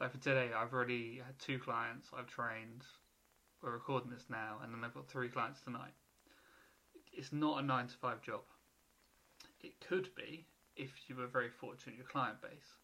like 0.00 0.12
for 0.12 0.19
today, 0.19 0.49
I've 0.57 0.73
already 0.73 1.21
had 1.25 1.38
two 1.38 1.59
clients 1.59 2.09
I've 2.16 2.26
trained. 2.26 2.85
We're 3.62 3.73
recording 3.73 4.11
this 4.11 4.25
now, 4.30 4.57
and 4.62 4.73
then 4.73 4.83
I've 4.83 4.95
got 4.95 5.09
three 5.09 5.28
clients 5.28 5.61
tonight. 5.61 5.92
It's 7.12 7.33
not 7.33 7.62
a 7.62 7.66
nine 7.66 7.87
to 7.87 7.95
five 7.95 8.23
job. 8.23 8.40
It 9.61 9.75
could 9.87 10.09
be 10.14 10.47
if 10.75 10.90
you 11.07 11.16
were 11.16 11.26
very 11.26 11.50
fortunate 11.50 11.92
in 11.92 11.99
your 11.99 12.07
client 12.07 12.40
base, 12.40 12.76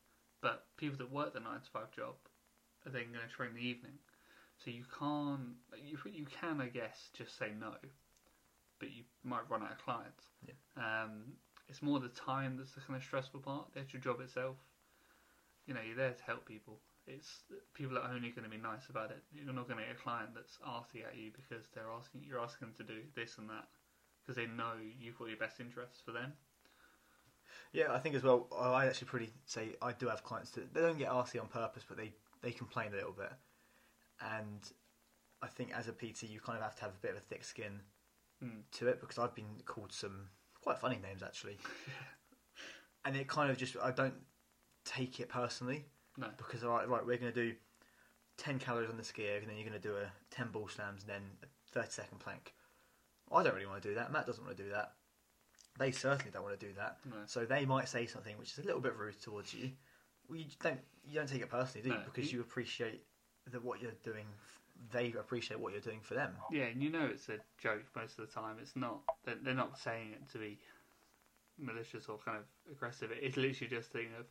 but 0.43 0.67
people 0.77 0.99
that 0.99 1.11
work 1.11 1.33
the 1.33 1.41
nine 1.41 1.61
to 1.61 1.71
five 1.71 1.91
job 1.91 2.15
are 2.85 2.93
then 2.93 3.07
going 3.13 3.27
to 3.27 3.35
train 3.35 3.51
in 3.51 3.57
the 3.57 3.67
evening. 3.67 3.99
So 4.63 4.71
you 4.71 4.85
can't. 4.99 5.57
You 5.83 5.97
you 6.13 6.27
can, 6.27 6.61
I 6.61 6.67
guess, 6.67 7.09
just 7.17 7.39
say 7.39 7.53
no, 7.59 7.73
but 8.79 8.91
you 8.91 9.05
might 9.25 9.49
run 9.49 9.63
out 9.63 9.73
of 9.73 9.79
clients. 9.79 10.25
Um, 10.77 11.33
it's 11.69 11.81
more 11.81 11.99
the 11.99 12.09
time 12.09 12.59
that's 12.59 12.73
the 12.73 12.81
kind 12.81 12.97
of 12.97 13.03
stressful 13.03 13.41
part. 13.41 13.73
The 13.73 13.81
actual 13.81 14.01
job 14.01 14.21
itself, 14.21 14.57
you 15.67 15.73
know, 15.73 15.81
you're 15.81 15.97
there 15.97 16.13
to 16.13 16.25
help 16.25 16.47
people. 16.47 16.79
It's 17.07 17.45
people 17.75 17.97
are 17.99 18.11
only 18.13 18.31
going 18.31 18.45
to 18.45 18.51
be 18.51 18.61
nice 18.61 18.89
about 18.91 19.11
it. 19.11 19.23
You're 19.33 19.55
not 19.55 19.69
going 19.69 19.79
to 19.79 19.85
get 19.85 19.95
a 19.95 19.99
client 19.99 20.31
that's 20.35 20.59
arsy 20.67 21.07
at 21.07 21.17
you 21.17 21.31
because 21.31 21.67
they're 21.75 21.91
asking 21.97 22.23
you're 22.27 22.41
asking 22.41 22.69
them 22.69 22.75
to 22.79 22.95
do 22.95 23.01
this 23.15 23.39
and 23.39 23.49
that 23.49 23.69
because 24.23 24.37
they 24.37 24.47
know 24.47 24.73
you've 24.99 25.19
got 25.19 25.29
your 25.29 25.37
best 25.37 25.61
interests 25.61 26.01
for 26.05 26.11
them. 26.11 26.33
Yeah, 27.73 27.93
I 27.93 27.99
think 27.99 28.17
as 28.17 28.25
well. 28.25 28.49
I 28.59 28.87
actually 28.87 29.09
pretty 29.09 29.31
say 29.45 29.77
I 29.81 29.93
do 29.93 30.09
have 30.09 30.25
clients 30.25 30.51
that 30.53 30.75
they 30.75 30.81
don't 30.81 30.99
get 30.99 31.11
arsy 31.11 31.41
on 31.41 31.47
purpose, 31.47 31.85
but 31.87 31.97
they 31.97 32.13
they 32.43 32.51
complain 32.51 32.93
a 32.93 32.97
little 32.97 33.13
bit. 33.13 33.33
And 34.21 34.61
I 35.43 35.47
think 35.47 35.73
as 35.77 35.87
a 35.87 35.93
PT, 35.93 36.25
you 36.25 36.41
kind 36.41 36.59
of 36.59 36.65
have 36.65 36.75
to 36.77 36.83
have 36.83 36.93
a 36.93 37.01
bit 37.01 37.13
of 37.13 37.19
a 37.19 37.21
thick 37.21 37.45
skin 37.45 37.81
Hmm. 38.43 38.61
to 38.73 38.89
it 38.89 39.01
because 39.01 39.19
I've 39.19 39.35
been 39.35 39.63
called 39.65 39.93
some 39.93 40.29
quite 40.61 40.79
funny 40.79 40.99
names 41.03 41.23
actually, 41.23 41.57
and 43.05 43.17
it 43.17 43.29
kind 43.29 43.51
of 43.51 43.57
just 43.57 43.77
I 43.83 43.93
don't 43.93 44.15
take 44.85 45.21
it 45.21 45.29
personally 45.29 45.87
No, 46.17 46.29
because 46.37 46.65
all 46.65 46.71
right, 46.71 46.89
right, 46.89 47.05
we're 47.07 47.17
going 47.19 47.33
to 47.33 47.45
do 47.51 47.55
ten 48.37 48.59
calories 48.59 48.91
on 48.91 48.97
the 48.97 49.03
SkiErg, 49.03 49.41
and 49.41 49.49
then 49.49 49.57
you're 49.57 49.69
going 49.69 49.81
to 49.81 49.89
do 49.89 49.97
a 49.97 50.11
ten 50.31 50.49
ball 50.51 50.69
slams, 50.69 51.03
and 51.03 51.11
then 51.11 51.23
a 51.43 51.47
thirty 51.73 51.91
second 51.91 52.19
plank. 52.21 52.55
I 53.33 53.43
don't 53.43 53.55
really 53.55 53.67
want 53.67 53.83
to 53.83 53.89
do 53.89 53.95
that. 53.97 54.13
Matt 54.13 54.27
doesn't 54.27 54.45
want 54.45 54.57
to 54.57 54.63
do 54.63 54.71
that. 54.71 54.93
They 55.79 55.91
certainly 55.91 56.31
don't 56.33 56.43
want 56.45 56.59
to 56.59 56.67
do 56.67 56.73
that. 56.75 56.99
no, 57.05 57.17
So 57.27 57.45
they 57.45 57.67
might 57.67 57.89
say 57.89 58.07
something 58.07 58.39
which 58.39 58.53
is 58.53 58.59
a 58.61 58.63
little 58.67 58.81
bit 58.81 58.97
rude 58.97 59.21
towards 59.21 59.53
you. 59.53 59.73
Well, 60.29 60.39
you 60.39 60.47
don't 60.63 60.81
you 61.07 61.15
don't 61.17 61.29
take 61.29 61.43
it 61.43 61.51
personally, 61.51 61.83
do 61.83 61.95
you? 61.95 62.01
No, 62.01 62.05
because 62.05 62.33
you- 62.33 62.39
you 62.39 62.43
appreciate 62.45 63.03
that 63.51 63.63
what 63.63 63.81
you're 63.83 63.93
doing. 64.03 64.27
They 64.93 65.13
appreciate 65.13 65.59
what 65.61 65.73
you're 65.73 65.81
doing 65.81 66.01
for 66.01 66.15
them. 66.15 66.37
yeah, 66.51 66.65
and 66.65 66.83
you 66.83 66.91
know 66.91 67.07
it's 67.07 67.29
a 67.29 67.39
joke 67.59 67.85
most 67.95 68.19
of 68.19 68.27
the 68.27 68.33
time. 68.33 68.57
It's 68.61 68.75
not. 68.77 69.01
They're, 69.25 69.37
they're 69.43 69.55
not 69.55 69.79
saying 69.79 70.13
it 70.13 70.29
to 70.33 70.39
be 70.39 70.59
malicious 71.59 72.07
or 72.09 72.19
kind 72.19 72.39
of 72.39 72.45
aggressive. 72.71 73.11
It's 73.13 73.37
literally 73.37 73.69
just 73.71 73.91
thing 73.91 74.09
of, 74.19 74.27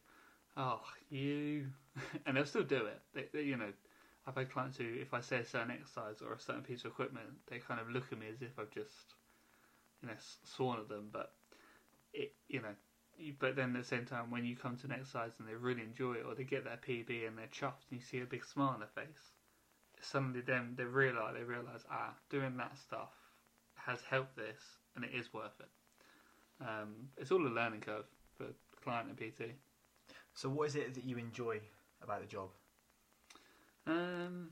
oh, 0.57 0.81
you, 1.09 1.67
and 2.25 2.37
they'll 2.37 2.45
still 2.45 2.63
do 2.63 2.85
it. 2.85 2.99
They, 3.13 3.25
they, 3.33 3.43
you 3.43 3.57
know, 3.57 3.71
I've 4.27 4.35
had 4.35 4.51
clients 4.51 4.77
who, 4.77 4.85
if 4.85 5.13
I 5.13 5.21
say 5.21 5.37
a 5.37 5.45
certain 5.45 5.71
exercise 5.71 6.21
or 6.21 6.33
a 6.33 6.39
certain 6.39 6.63
piece 6.63 6.81
of 6.85 6.91
equipment, 6.91 7.27
they 7.47 7.59
kind 7.59 7.79
of 7.79 7.89
look 7.89 8.05
at 8.11 8.19
me 8.19 8.27
as 8.33 8.41
if 8.41 8.57
I've 8.57 8.71
just, 8.71 9.13
you 10.01 10.07
know, 10.07 10.15
sworn 10.43 10.79
at 10.79 10.89
them. 10.89 11.09
But 11.11 11.33
it, 12.13 12.33
you 12.47 12.61
know, 12.61 12.75
you, 13.17 13.33
but 13.37 13.55
then 13.55 13.75
at 13.75 13.81
the 13.81 13.87
same 13.87 14.05
time, 14.05 14.31
when 14.31 14.45
you 14.45 14.55
come 14.55 14.77
to 14.77 14.87
an 14.87 14.93
exercise 14.93 15.33
and 15.39 15.47
they 15.47 15.53
really 15.53 15.83
enjoy 15.83 16.13
it, 16.13 16.25
or 16.27 16.33
they 16.33 16.43
get 16.43 16.63
their 16.63 16.77
PB 16.77 17.27
and 17.27 17.37
they're 17.37 17.47
chuffed, 17.47 17.85
and 17.89 17.99
you 17.99 18.01
see 18.01 18.21
a 18.21 18.25
big 18.25 18.45
smile 18.45 18.69
on 18.69 18.79
their 18.79 19.05
face, 19.05 19.31
suddenly 20.01 20.41
then 20.41 20.73
they 20.77 20.83
realise 20.83 21.33
they 21.37 21.43
realise 21.43 21.83
ah, 21.89 22.13
doing 22.29 22.57
that 22.57 22.77
stuff 22.77 23.09
has 23.75 23.99
helped 24.09 24.35
this, 24.35 24.61
and 24.95 25.05
it 25.05 25.11
is 25.13 25.33
worth 25.33 25.59
it. 25.59 25.69
Um, 26.61 27.09
it's 27.17 27.31
all 27.31 27.45
a 27.45 27.49
learning 27.49 27.81
curve 27.81 28.05
for 28.37 28.45
client 28.83 29.09
and 29.09 29.17
PT. 29.17 29.53
So 30.35 30.49
what 30.49 30.67
is 30.67 30.75
it 30.75 30.93
that 30.93 31.05
you 31.05 31.17
enjoy 31.17 31.61
about 32.03 32.19
the 32.19 32.27
job? 32.27 32.49
Um, 33.87 34.49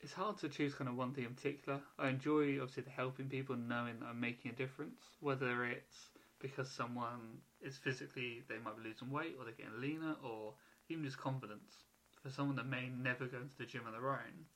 it's 0.00 0.12
hard 0.12 0.38
to 0.38 0.48
choose 0.48 0.74
kind 0.74 0.88
of 0.88 0.96
one 0.96 1.12
thing 1.12 1.24
in 1.24 1.34
particular. 1.34 1.80
I 1.98 2.08
enjoy 2.08 2.60
obviously 2.60 2.84
the 2.84 2.90
helping 2.90 3.28
people, 3.28 3.56
and 3.56 3.68
knowing 3.68 3.98
that 4.00 4.06
I'm 4.06 4.20
making 4.20 4.52
a 4.52 4.54
difference. 4.54 5.00
Whether 5.20 5.64
it's 5.64 6.10
because 6.38 6.70
someone 6.70 7.38
is 7.60 7.76
physically 7.76 8.44
they 8.48 8.58
might 8.58 8.76
be 8.76 8.88
losing 8.88 9.10
weight, 9.10 9.34
or 9.38 9.44
they're 9.44 9.54
getting 9.54 9.80
leaner, 9.80 10.14
or 10.22 10.54
even 10.88 11.04
just 11.04 11.18
confidence. 11.18 11.82
For 12.22 12.30
someone 12.30 12.56
that 12.56 12.66
may 12.66 12.88
never 12.88 13.26
go 13.26 13.38
into 13.38 13.56
the 13.58 13.66
gym 13.66 13.82
on 13.86 13.92
their 13.92 14.08
own, 14.08 14.46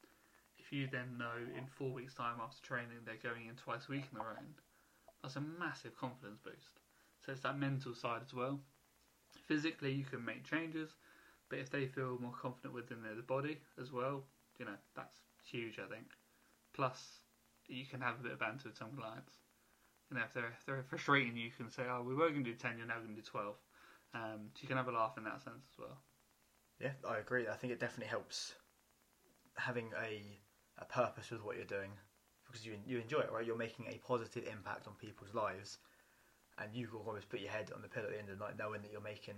if 0.59 0.73
you 0.73 0.87
then 0.87 1.19
know 1.19 1.35
in 1.57 1.67
four 1.67 1.91
weeks' 1.91 2.15
time 2.15 2.37
after 2.41 2.63
training 2.63 2.99
they're 3.05 3.17
going 3.23 3.47
in 3.47 3.57
twice 3.57 3.89
a 3.89 3.93
week 3.93 4.05
on 4.13 4.21
their 4.21 4.31
own, 4.31 4.55
that's 5.23 5.37
a 5.37 5.41
massive 5.41 5.97
confidence 5.99 6.39
boost. 6.45 6.79
So 7.27 7.33
it's 7.33 7.41
that 7.43 7.59
mental 7.59 7.95
side 7.95 8.23
as 8.25 8.33
well. 8.33 8.61
Physically, 9.51 9.91
you 9.91 10.05
can 10.05 10.25
make 10.25 10.45
changes, 10.45 10.91
but 11.49 11.59
if 11.59 11.71
they 11.71 11.87
feel 11.87 12.19
more 12.21 12.31
confident 12.41 12.73
within 12.73 13.03
their 13.03 13.21
body 13.21 13.59
as 13.81 13.91
well, 13.91 14.23
you 14.61 14.65
know, 14.65 14.79
that's 14.95 15.19
huge, 15.43 15.81
I 15.81 15.93
think. 15.93 16.07
Plus, 16.73 17.19
you 17.67 17.85
can 17.85 18.01
have 18.01 18.21
a 18.21 18.23
bit 18.23 18.31
of 18.31 18.39
banter 18.39 18.69
with 18.69 18.77
some 18.79 18.93
clients. 18.97 19.39
You 20.09 20.19
know, 20.19 20.23
if 20.23 20.33
they're, 20.33 20.55
if 20.57 20.65
they're 20.67 20.85
frustrating 20.89 21.37
you, 21.37 21.51
can 21.51 21.69
say, 21.69 21.83
oh, 21.91 22.05
we 22.07 22.15
were 22.15 22.31
going 22.31 22.45
to 22.45 22.51
do 22.53 22.55
10, 22.55 22.79
you're 22.79 22.87
now 22.87 23.03
going 23.03 23.09
to 23.09 23.21
do 23.21 23.27
12. 23.27 23.57
Um, 24.15 24.55
so 24.55 24.61
you 24.63 24.69
can 24.69 24.77
have 24.77 24.87
a 24.87 24.93
laugh 24.93 25.19
in 25.19 25.25
that 25.25 25.43
sense 25.43 25.67
as 25.73 25.79
well. 25.81 25.99
Yeah, 26.81 26.93
I 27.09 27.19
agree. 27.19 27.49
I 27.49 27.57
think 27.57 27.73
it 27.73 27.81
definitely 27.81 28.07
helps 28.07 28.55
having 29.57 29.91
a 30.01 30.23
a 30.79 30.85
purpose 30.85 31.31
with 31.31 31.45
what 31.45 31.57
you're 31.57 31.65
doing 31.67 31.91
because 32.47 32.65
you 32.65 32.77
you 32.87 32.99
enjoy 33.01 33.19
it, 33.19 33.33
right? 33.33 33.45
You're 33.45 33.57
making 33.57 33.87
a 33.89 33.99
positive 34.07 34.45
impact 34.47 34.87
on 34.87 34.95
people's 34.95 35.35
lives, 35.35 35.79
and 36.61 36.75
you 36.75 36.89
will 36.93 37.01
always 37.07 37.25
put 37.25 37.41
your 37.41 37.51
head 37.51 37.71
on 37.75 37.83
the 37.83 37.89
pillow 37.89 38.07
at 38.07 38.13
the 38.13 38.19
end 38.19 38.29
of 38.29 38.39
the 38.39 38.45
night, 38.45 38.55
knowing 38.59 38.83
that 38.83 38.93
you're 38.93 39.01
making 39.01 39.35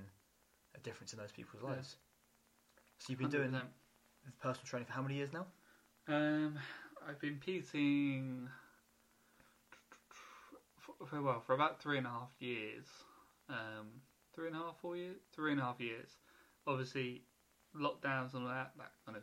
a 0.74 0.80
difference 0.80 1.12
in 1.12 1.18
those 1.18 1.32
people's 1.32 1.62
Yeah. 1.62 1.70
lives. 1.70 1.96
So 2.98 3.10
you've 3.10 3.18
been 3.18 3.30
doing 3.30 3.50
100%. 3.52 3.62
personal 4.40 4.66
training 4.66 4.86
for 4.86 4.92
how 4.92 5.02
many 5.02 5.14
years 5.16 5.32
now? 5.32 5.46
Um, 6.08 6.58
I've 7.06 7.20
been 7.20 7.38
PTing 7.44 8.48
for, 10.78 11.06
for 11.06 11.22
well 11.22 11.40
for 11.40 11.54
about 11.54 11.80
three 11.80 11.98
and 11.98 12.06
a 12.06 12.10
half 12.10 12.30
years. 12.40 12.86
Um, 13.48 14.00
three 14.34 14.48
and 14.48 14.56
a 14.56 14.58
half, 14.60 14.76
four 14.80 14.96
years, 14.96 15.16
three 15.34 15.52
and 15.52 15.60
a 15.60 15.64
half 15.64 15.80
years. 15.80 16.10
Obviously, 16.66 17.22
lockdowns 17.76 18.34
and 18.34 18.44
all 18.44 18.48
that 18.48 18.72
that 18.78 18.92
kind 19.06 19.16
of 19.16 19.22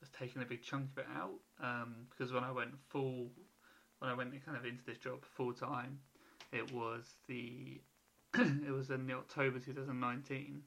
has 0.00 0.08
taken 0.10 0.42
a 0.42 0.44
big 0.44 0.62
chunk 0.62 0.90
of 0.96 0.98
it 0.98 1.06
out. 1.14 1.38
Um, 1.62 2.06
because 2.10 2.32
when 2.32 2.44
I 2.44 2.50
went 2.52 2.72
full, 2.88 3.30
when 3.98 4.10
I 4.10 4.14
went 4.14 4.32
kind 4.44 4.56
of 4.56 4.64
into 4.64 4.84
this 4.84 4.98
job 4.98 5.24
full 5.36 5.52
time, 5.52 5.98
it 6.52 6.72
was 6.72 7.14
the 7.28 7.80
it 8.34 8.72
was 8.72 8.90
in 8.90 9.06
the 9.06 9.14
October 9.14 9.58
2019, 9.58 10.62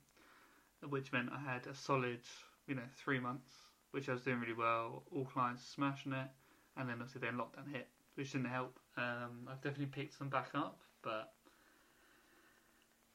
which 0.90 1.12
meant 1.12 1.30
I 1.32 1.40
had 1.40 1.68
a 1.68 1.76
solid, 1.76 2.20
you 2.68 2.76
know, 2.76 2.82
three 2.98 3.20
months 3.20 3.54
which 3.94 4.10
I 4.10 4.14
was 4.14 4.22
doing 4.24 4.40
really 4.40 4.54
well. 4.54 5.04
All 5.16 5.24
clients 5.24 5.64
smashing 5.64 6.14
it, 6.14 6.28
and 6.76 6.90
then 6.90 6.98
obviously 7.00 7.22
then 7.22 7.38
lockdown 7.38 7.72
hit, 7.72 7.88
which 8.16 8.32
didn't 8.32 8.50
help. 8.50 8.80
Um, 8.98 9.48
I've 9.48 9.62
definitely 9.62 9.86
picked 9.86 10.18
some 10.18 10.30
back 10.30 10.50
up, 10.56 10.82
but 11.04 11.32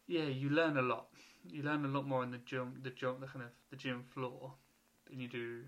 yeah, 0.06 0.24
you 0.24 0.50
learn 0.50 0.76
a 0.76 0.82
lot. 0.82 1.08
You 1.50 1.64
learn 1.64 1.84
a 1.84 1.88
lot 1.88 2.06
more 2.06 2.22
in 2.22 2.30
the 2.30 2.38
gym, 2.38 2.78
the 2.82 2.90
gym, 2.90 3.16
the 3.20 3.26
kind 3.26 3.44
of 3.44 3.50
the 3.70 3.76
gym 3.76 4.04
floor 4.14 4.52
than 5.10 5.20
you 5.20 5.28
do 5.28 5.62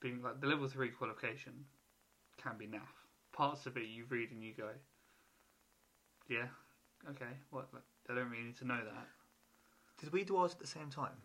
being 0.00 0.22
like 0.22 0.40
the 0.40 0.46
level 0.46 0.68
three 0.68 0.90
qualification 0.90 1.52
can 2.40 2.56
be 2.56 2.66
naff. 2.66 2.94
Parts 3.32 3.66
of 3.66 3.76
it 3.76 3.88
you 3.88 4.04
read 4.08 4.30
and 4.30 4.42
you 4.42 4.54
go, 4.56 4.70
yeah, 6.28 6.46
okay, 7.10 7.32
what? 7.50 7.68
Like, 7.72 7.82
I 8.10 8.14
don't 8.14 8.30
really 8.30 8.44
need 8.44 8.58
to 8.58 8.66
know 8.66 8.78
that. 8.84 9.06
Did 10.00 10.12
we 10.12 10.24
do 10.24 10.36
ours 10.36 10.52
at 10.52 10.60
the 10.60 10.66
same 10.66 10.90
time? 10.90 11.16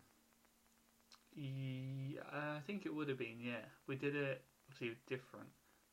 Yeah, 1.36 2.20
I 2.32 2.60
think 2.66 2.86
it 2.86 2.94
would 2.94 3.08
have 3.08 3.18
been. 3.18 3.40
Yeah, 3.40 3.64
we 3.86 3.96
did 3.96 4.16
it 4.16 4.42
obviously 4.68 4.96
different. 5.06 5.48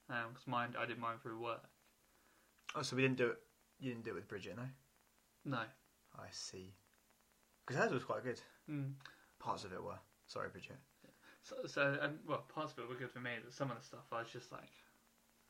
Because 0.07 0.47
mine, 0.47 0.75
I 0.77 0.85
did 0.85 0.99
mine 0.99 1.17
through 1.21 1.39
work. 1.39 1.63
Oh, 2.75 2.81
so 2.81 2.95
we 2.95 3.01
didn't 3.01 3.17
do 3.17 3.27
it. 3.27 3.39
You 3.79 3.91
didn't 3.91 4.03
do 4.03 4.11
it 4.11 4.15
with 4.15 4.27
Bridget, 4.27 4.55
no? 4.57 4.63
No. 5.45 5.63
I 6.17 6.27
see. 6.31 6.73
Because 7.65 7.81
hers 7.81 7.91
was 7.91 8.03
quite 8.03 8.23
good. 8.23 8.39
Mm. 8.69 8.93
Parts 9.39 9.63
of 9.63 9.73
it 9.73 9.83
were. 9.83 9.99
Sorry, 10.27 10.49
Bridget. 10.49 10.77
So, 11.43 11.55
so 11.65 11.97
and, 12.01 12.19
well, 12.27 12.43
parts 12.53 12.73
of 12.73 12.79
it 12.79 12.89
were 12.89 12.95
good 12.95 13.09
for 13.09 13.19
me, 13.19 13.31
but 13.43 13.53
some 13.53 13.71
of 13.71 13.77
the 13.79 13.83
stuff 13.83 14.05
I 14.11 14.19
was 14.19 14.29
just 14.31 14.51
like, 14.51 14.69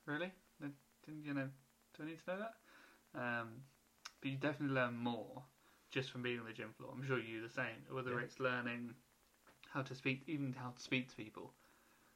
really? 0.05 0.31
Didn't 0.61 1.25
you 1.25 1.33
know? 1.33 1.49
Do 1.97 2.03
I 2.03 2.05
need 2.05 2.19
to 2.23 2.31
know 2.31 2.39
that? 2.39 2.53
Um, 3.15 3.63
but 4.21 4.31
you 4.31 4.37
definitely 4.37 4.75
learn 4.75 4.95
more 4.97 5.43
just 5.89 6.11
from 6.11 6.21
being 6.21 6.39
on 6.39 6.45
the 6.45 6.53
gym 6.53 6.73
floor. 6.77 6.91
I'm 6.95 7.05
sure 7.05 7.19
you 7.19 7.41
the 7.41 7.49
same. 7.49 7.83
Whether 7.89 8.11
Yeah. 8.11 8.25
it's 8.25 8.39
learning 8.39 8.93
how 9.69 9.81
to 9.81 9.95
speak, 9.95 10.23
even 10.27 10.53
how 10.53 10.69
to 10.69 10.81
speak 10.81 11.09
to 11.09 11.15
people. 11.15 11.53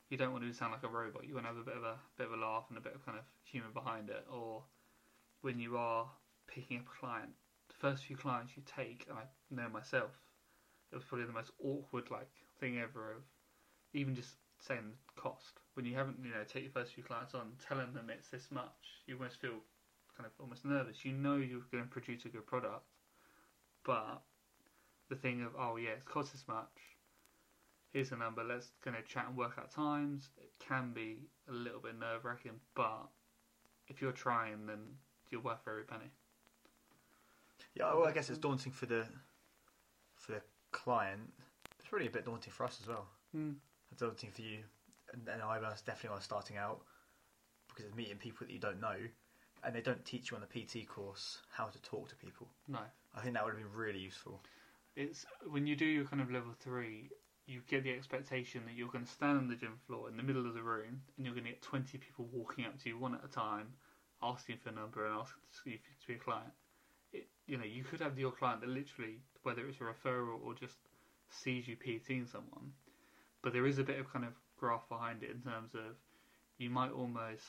You 0.09 0.17
don't 0.17 0.31
want 0.31 0.43
to 0.43 0.53
sound 0.53 0.71
like 0.71 0.83
a 0.83 0.87
robot. 0.87 1.25
You 1.25 1.33
want 1.33 1.45
to 1.45 1.53
have 1.53 1.57
a 1.57 1.63
bit 1.63 1.75
of 1.75 1.83
a 1.83 1.97
bit 2.17 2.27
of 2.27 2.33
a 2.33 2.37
laugh 2.37 2.65
and 2.69 2.77
a 2.77 2.81
bit 2.81 2.93
of 2.93 3.05
kind 3.05 3.17
of 3.17 3.23
humour 3.43 3.69
behind 3.73 4.09
it. 4.09 4.25
Or 4.31 4.63
when 5.41 5.59
you 5.59 5.77
are 5.77 6.07
picking 6.47 6.77
up 6.77 6.85
a 6.85 6.99
client, 6.99 7.31
the 7.67 7.73
first 7.73 8.03
few 8.05 8.15
clients 8.15 8.53
you 8.55 8.63
take, 8.65 9.07
and 9.09 9.17
I 9.17 9.23
know 9.49 9.67
myself, 9.69 10.11
it 10.91 10.95
was 10.95 11.03
probably 11.03 11.25
the 11.25 11.33
most 11.33 11.51
awkward 11.63 12.11
like 12.11 12.29
thing 12.59 12.79
ever 12.79 13.11
of 13.13 13.23
even 13.93 14.15
just 14.15 14.35
saying 14.59 14.93
the 15.15 15.21
cost 15.21 15.59
when 15.73 15.85
you 15.85 15.95
haven't 15.95 16.17
you 16.23 16.31
know 16.31 16.43
take 16.47 16.63
your 16.63 16.71
first 16.71 16.93
few 16.93 17.03
clients 17.03 17.33
on 17.33 17.51
telling 17.67 17.93
them 17.93 18.09
it's 18.09 18.29
this 18.29 18.47
much 18.51 19.03
you 19.05 19.15
almost 19.15 19.39
feel 19.41 19.59
kind 20.17 20.25
of 20.25 20.31
almost 20.39 20.65
nervous 20.65 21.03
you 21.05 21.11
know 21.11 21.35
you're 21.35 21.61
going 21.71 21.83
to 21.83 21.89
produce 21.89 22.25
a 22.25 22.29
good 22.29 22.45
product 22.45 22.83
but 23.83 24.21
the 25.09 25.15
thing 25.15 25.41
of 25.43 25.51
oh 25.59 25.75
yeah 25.77 25.89
it 25.91 26.05
costs 26.05 26.31
this 26.31 26.47
much 26.47 26.97
here's 27.91 28.09
the 28.09 28.15
number 28.15 28.43
let's 28.43 28.71
kind 28.83 28.95
of 28.97 29.05
chat 29.05 29.25
and 29.27 29.37
work 29.37 29.53
out 29.59 29.71
times 29.71 30.29
it 30.37 30.51
can 30.59 30.91
be 30.93 31.17
a 31.49 31.51
little 31.51 31.79
bit 31.79 31.97
nerve 31.99 32.23
wracking 32.25 32.59
but 32.75 33.07
if 33.87 34.01
you're 34.01 34.11
trying 34.11 34.65
then 34.65 34.79
you're 35.29 35.41
worth 35.41 35.59
every 35.67 35.83
penny 35.83 36.11
Yeah, 37.75 37.93
well, 37.93 38.07
I 38.07 38.11
guess 38.11 38.29
it's 38.29 38.39
daunting 38.39 38.71
for 38.71 38.85
the 38.85 39.05
for 40.15 40.31
the 40.33 40.41
client. 40.71 41.33
It's 41.79 41.91
really 41.91 42.07
a 42.07 42.09
bit 42.09 42.25
daunting 42.25 42.53
for 42.53 42.63
us 42.65 42.79
as 42.81 42.87
well. 42.87 43.05
mm. 43.35 43.55
It's 43.91 44.01
daunting 44.01 44.31
for 44.31 44.41
you, 44.41 44.59
and, 45.13 45.27
and 45.27 45.41
I 45.41 45.59
was 45.59 45.81
definitely 45.81 46.15
was 46.15 46.23
starting 46.23 46.57
out 46.57 46.81
because 47.67 47.85
it's 47.85 47.95
meeting 47.95 48.17
people 48.17 48.47
that 48.47 48.53
you 48.53 48.59
don't 48.59 48.79
know, 48.79 48.95
and 49.65 49.75
they 49.75 49.81
don't 49.81 50.03
teach 50.05 50.31
you 50.31 50.37
on 50.37 50.43
the 50.43 50.47
PT 50.61 50.87
course 50.87 51.39
how 51.51 51.65
to 51.65 51.81
talk 51.81 52.07
to 52.09 52.15
people. 52.15 52.47
no 52.67 52.79
I 53.15 53.21
think 53.21 53.33
that 53.33 53.43
would 53.43 53.53
have 53.55 53.61
been 53.61 53.73
really 53.73 53.99
useful. 53.99 54.41
it's 54.95 55.25
when 55.49 55.65
you 55.65 55.75
do 55.75 55.85
your 55.85 56.05
kind 56.05 56.21
of 56.21 56.31
level 56.31 56.51
three, 56.59 57.09
you 57.47 57.61
get 57.67 57.83
the 57.83 57.91
expectation 57.91 58.61
that 58.65 58.75
you're 58.75 58.89
going 58.89 59.05
to 59.05 59.11
stand 59.11 59.37
on 59.37 59.47
the 59.47 59.55
gym 59.55 59.77
floor 59.87 60.09
in 60.09 60.17
the 60.17 60.23
middle 60.23 60.45
of 60.45 60.53
the 60.53 60.61
room 60.61 61.01
and 61.17 61.25
you're 61.25 61.35
going 61.35 61.45
to 61.45 61.51
get 61.51 61.61
20 61.61 61.97
people 61.97 62.27
walking 62.31 62.65
up 62.65 62.81
to 62.81 62.89
you 62.89 62.97
one 62.97 63.15
at 63.15 63.23
a 63.23 63.27
time, 63.27 63.67
asking 64.21 64.57
for 64.57 64.69
a 64.69 64.73
number 64.73 65.05
and 65.05 65.13
asking 65.13 65.41
to 65.51 65.57
see 65.63 65.69
if 65.71 65.81
you 65.85 65.95
to 66.01 66.07
be 66.07 66.13
a 66.15 66.17
client. 66.17 66.51
It, 67.13 67.27
you 67.47 67.57
know, 67.57 67.65
you 67.65 67.83
could 67.83 68.01
have 68.01 68.17
your 68.17 68.31
client 68.31 68.61
that 68.61 68.69
literally, 68.69 69.21
whether 69.43 69.65
it's 69.67 69.79
a 69.79 69.83
referral 69.83 70.43
or 70.43 70.53
just 70.53 70.77
sees 71.29 71.67
you 71.67 71.75
PTing 71.75 72.29
someone, 72.29 72.71
but 73.41 73.53
there 73.53 73.67
is 73.67 73.79
a 73.79 73.83
bit 73.83 73.99
of 73.99 74.11
kind 74.11 74.25
of 74.25 74.33
graph 74.57 74.87
behind 74.89 75.23
it 75.23 75.29
in 75.31 75.41
terms 75.41 75.73
of 75.75 75.95
you 76.57 76.69
might 76.69 76.91
almost 76.91 77.43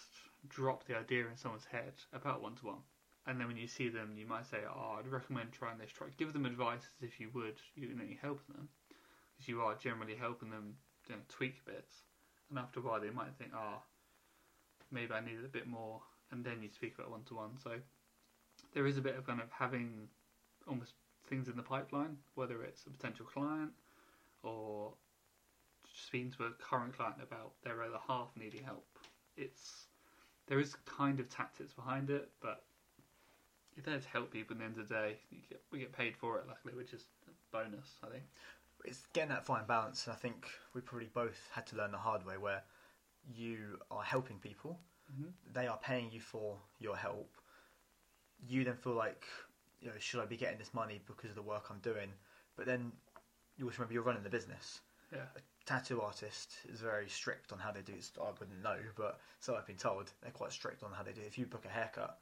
drop 0.49 0.87
the 0.87 0.97
idea 0.97 1.27
in 1.27 1.37
someone's 1.37 1.67
head 1.67 1.93
about 2.13 2.43
one 2.43 2.55
to 2.57 2.67
one 2.67 2.83
and 3.27 3.41
then 3.41 3.49
when 3.49 3.57
you 3.57 3.67
see 3.67 3.89
them, 3.89 4.17
you 4.17 4.27
might 4.27 4.47
say, 4.47 4.59
"Oh, 4.65 4.99
I'd 4.99 5.09
recommend 5.09 5.53
trying 5.53 5.79
this." 5.79 5.91
Try 5.91 6.09
give 6.17 6.33
them 6.33 6.47
advice 6.47 6.89
as 6.97 7.03
if 7.03 7.19
you 7.21 7.31
would, 7.31 7.61
you 7.75 7.93
know, 7.93 8.07
helping 8.21 8.55
them, 8.55 8.69
because 9.33 9.49
you 9.49 9.63
are 9.63 9.75
generally 9.75 10.15
helping 10.15 10.51
them, 10.51 10.79
you 11.09 11.17
know, 11.17 11.23
tweak 11.29 11.65
bits. 11.65 12.05
And 12.49 12.59
after 12.59 12.79
a 12.79 12.83
while, 12.85 13.01
they 13.01 13.11
might 13.11 13.35
think, 13.35 13.53
"Oh, 13.53 13.83
maybe 14.93 15.13
I 15.13 15.21
need 15.21 15.45
a 15.45 15.49
bit 15.49 15.67
more," 15.67 16.03
and 16.31 16.45
then 16.45 16.63
you 16.63 16.71
speak 16.71 16.95
about 16.95 17.11
one 17.11 17.25
to 17.25 17.35
one. 17.35 17.59
So 17.59 17.83
there 18.73 18.87
is 18.87 18.97
a 18.97 19.03
bit 19.03 19.17
of 19.17 19.27
kind 19.27 19.41
of 19.41 19.51
having 19.51 20.09
almost 20.69 20.95
things 21.25 21.49
in 21.49 21.57
the 21.57 21.63
pipeline, 21.65 22.23
whether 22.35 22.63
it's 22.63 22.87
a 22.87 22.91
potential 22.91 23.27
client 23.27 23.75
or 24.43 24.97
speaking 25.93 26.31
to 26.33 26.45
a 26.45 26.53
current 26.53 26.95
client 26.95 27.21
about 27.21 27.61
their 27.63 27.83
other 27.83 27.99
half 28.07 28.37
needing 28.37 28.63
help. 28.63 28.87
It's 29.37 29.87
there 30.49 30.61
is 30.61 30.77
kind 30.85 31.21
of 31.21 31.29
tactics 31.29 31.73
behind 31.73 32.11
it, 32.11 32.31
but 32.41 32.65
you're 33.75 33.85
there 33.85 33.99
to 33.99 34.09
help 34.09 34.31
people. 34.33 34.55
At 34.55 34.59
the 34.61 34.65
end 34.65 34.79
of 34.79 34.89
the 34.89 34.95
day, 34.95 35.17
you 35.31 35.39
get, 35.49 35.61
we 35.71 35.79
get 35.81 35.93
paid 35.93 36.17
for 36.17 36.39
it, 36.39 36.45
luckily, 36.49 36.75
which 36.75 36.93
is 36.93 37.05
a 37.29 37.31
bonus, 37.57 37.99
I 38.05 38.09
think. 38.11 38.25
It's 38.85 39.07
getting 39.13 39.31
that 39.31 39.45
fine 39.45 39.67
balance, 39.67 40.07
and 40.07 40.15
I 40.15 40.17
think 40.17 40.47
we 40.75 40.81
probably 40.81 41.09
both 41.13 41.49
had 41.53 41.67
to 41.69 41.77
learn 41.77 41.91
the 41.91 41.99
hard 41.99 42.25
way 42.25 42.37
where 42.39 42.63
you 43.35 43.79
are 43.91 44.03
helping 44.03 44.39
people, 44.39 44.79
Mm-hmm. 45.13 45.29
they 45.53 45.69
are 45.69 45.79
paying 45.79 46.11
you 46.11 46.21
for 46.21 46.57
your 46.81 46.97
help. 46.97 47.37
You 48.47 48.65
then 48.65 48.77
feel 48.77 48.95
like, 48.95 49.25
you 49.81 49.89
know, 49.89 49.95
should 49.99 50.21
I 50.21 50.27
be 50.27 50.37
getting 50.37 50.59
this 50.59 50.75
money 50.75 51.01
because 51.07 51.31
of 51.31 51.37
the 51.37 51.43
work 51.43 51.67
I'm 51.71 51.79
doing? 51.79 52.11
But 52.57 52.67
then 52.67 52.93
you 53.57 53.65
also 53.67 53.79
remember 53.79 53.95
you're 53.95 54.03
running 54.03 54.25
the 54.25 54.31
business. 54.31 54.81
Yeah, 55.13 55.27
Tattoo 55.65 56.01
artist 56.01 56.55
is 56.73 56.81
very 56.81 57.09
strict 57.09 57.53
on 57.53 57.59
how 57.59 57.73
they 57.73 57.83
do 57.83 57.93
it. 57.93 58.11
I 58.21 58.31
wouldn't 58.39 58.63
know, 58.63 58.77
but 58.97 59.21
so 59.41 59.55
I've 59.55 59.67
been 59.67 59.77
told 59.77 60.11
they're 60.23 60.31
quite 60.31 60.53
strict 60.53 60.83
on 60.83 60.91
how 60.93 61.03
they 61.03 61.13
do 61.13 61.21
it. 61.21 61.27
If 61.27 61.39
you 61.39 61.47
book 61.47 61.65
a 61.65 61.69
haircut, 61.69 62.19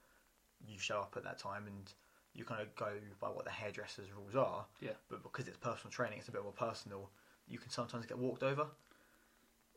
you 0.66 0.78
show 0.78 0.98
up 0.98 1.14
at 1.16 1.24
that 1.24 1.38
time 1.38 1.66
and 1.66 1.92
you 2.34 2.44
kind 2.44 2.60
of 2.60 2.74
go 2.74 2.90
by 3.20 3.28
what 3.28 3.44
the 3.44 3.50
hairdresser's 3.50 4.12
rules 4.16 4.34
are. 4.34 4.66
Yeah. 4.80 4.92
But 5.08 5.22
because 5.22 5.48
it's 5.48 5.56
personal 5.56 5.90
training, 5.90 6.18
it's 6.18 6.28
a 6.28 6.32
bit 6.32 6.42
more 6.42 6.52
personal. 6.52 7.10
You 7.46 7.58
can 7.58 7.70
sometimes 7.70 8.06
get 8.06 8.18
walked 8.18 8.42
over 8.42 8.66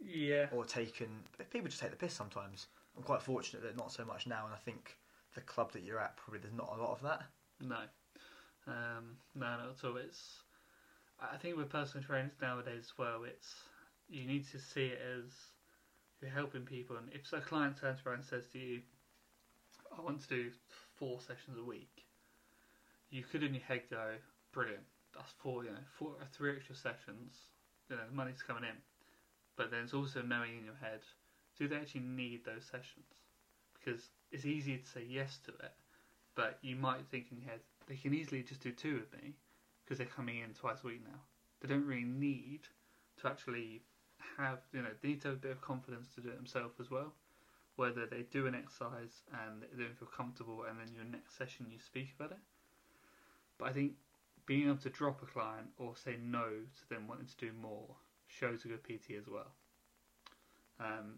yeah, 0.04 0.48
or 0.52 0.66
taken. 0.66 1.08
People 1.52 1.68
just 1.68 1.82
take 1.82 1.92
the 1.92 1.98
piss 1.98 2.14
sometimes. 2.14 2.68
I'm 2.96 3.04
quite 3.04 3.22
fortunate 3.22 3.64
that 3.64 3.78
not 3.78 3.92
so 3.92 4.06
much 4.06 4.28
now, 4.28 4.46
and 4.46 4.54
I 4.54 4.58
think 4.58 4.98
the 5.36 5.42
club 5.42 5.72
that 5.74 5.84
you're 5.84 6.00
at 6.00 6.18
probably 6.18 6.40
there's 6.40 6.54
not 6.54 6.74
a 6.76 6.82
lot 6.82 6.92
of 6.92 7.02
that. 7.04 7.24
no, 7.62 7.78
um, 8.68 9.18
no, 9.36 9.46
not 9.46 9.76
at 9.78 9.86
all. 9.88 9.98
It's 9.98 10.42
I 11.20 11.38
think 11.38 11.58
with 11.58 11.70
personal 11.70 12.06
trainers 12.06 12.34
nowadays 12.42 12.92
as 12.92 12.98
well, 12.98 13.24
it's 13.24 13.64
you 14.08 14.26
need 14.26 14.48
to 14.52 14.60
see 14.60 14.88
it 14.88 15.02
as 15.02 15.32
you're 16.22 16.32
helping 16.32 16.62
people, 16.62 16.96
and 16.96 17.12
if 17.12 17.32
a 17.34 17.42
client 17.42 17.78
turns 17.78 18.00
around 18.06 18.18
and 18.18 18.26
says 18.26 18.48
to 18.54 18.60
you, 18.60 18.82
"I 19.92 20.02
want 20.02 20.22
to 20.22 20.28
do 20.28 20.52
four 20.96 21.20
sessions 21.20 21.58
a 21.58 21.64
week," 21.64 22.06
you 23.10 23.24
could 23.24 23.42
in 23.42 23.56
your 23.56 23.64
head 23.64 23.90
go, 23.90 24.20
"Brilliant, 24.52 24.86
that's 25.12 25.32
four, 25.32 25.64
you 25.64 25.72
know, 25.72 25.84
four 25.98 26.16
or 26.20 26.26
three 26.26 26.56
extra 26.56 26.76
sessions. 26.76 27.50
You 27.90 27.96
know, 27.96 28.08
money's 28.12 28.44
coming 28.44 28.64
in." 28.64 28.82
But 29.56 29.72
then 29.72 29.84
it's 29.86 29.96
also 29.96 30.22
knowing 30.22 30.60
in 30.60 30.66
your 30.66 30.76
head, 30.76 31.04
do 31.56 31.68
they 31.68 31.78
actually 31.78 32.02
need 32.02 32.46
those 32.46 32.66
sessions? 32.66 33.12
Because 33.74 34.12
it's 34.32 34.46
easy 34.46 34.78
to 34.78 34.86
say 34.86 35.04
yes 35.04 35.40
to 35.40 35.52
it, 35.54 35.74
but 36.36 36.64
you 36.64 36.76
might 36.76 37.08
think 37.08 37.32
in 37.32 37.40
your 37.40 37.50
head 37.50 37.64
they 37.88 37.98
can 37.98 38.14
easily 38.14 38.44
just 38.44 38.62
do 38.62 38.72
two 38.72 39.00
with 39.00 39.12
me 39.14 39.36
because 39.88 40.00
they're 40.00 40.08
coming 40.08 40.40
in 40.40 40.54
twice 40.54 40.80
a 40.84 40.88
week 40.88 41.02
now. 41.06 41.20
They 41.62 41.70
don't 41.70 41.86
really 41.86 42.04
need 42.04 42.62
to 43.22 43.28
actually 43.28 43.82
have, 44.38 44.60
you 44.74 44.82
know, 44.82 44.90
they 45.02 45.10
need 45.10 45.22
to 45.22 45.30
have 45.30 45.38
a 45.38 45.40
bit 45.40 45.52
of 45.52 45.62
confidence 45.62 46.10
to 46.16 46.22
do 46.22 46.30
it 46.30 46.36
themselves 46.36 46.80
as 46.82 46.92
well. 46.92 47.14
Whether 47.78 48.06
they 48.06 48.24
do 48.32 48.48
an 48.48 48.56
exercise 48.56 49.22
and 49.46 49.62
they 49.62 49.84
don't 49.84 49.98
feel 49.98 50.10
comfortable, 50.10 50.66
and 50.68 50.80
then 50.80 50.94
your 50.94 51.06
next 51.06 51.38
session 51.38 51.68
you 51.72 51.78
speak 51.80 52.14
about 52.20 52.32
it. 52.32 52.40
But 53.58 53.70
I 53.70 53.74
think 53.74 53.94
being 54.46 54.66
able 54.66 54.78
to 54.78 54.90
drop 54.90 55.22
a 55.22 55.26
client 55.26 55.68
or 55.78 55.96
say 55.96 56.18
no 56.22 56.46
to 56.48 56.90
them 56.90 57.08
wanting 57.08 57.28
to 57.28 57.38
do 57.38 57.52
more 57.62 57.96
shows 58.28 58.66
a 58.66 58.68
good 58.68 58.84
PT 58.84 59.12
as 59.18 59.28
well. 59.28 59.52
Um, 60.80 61.16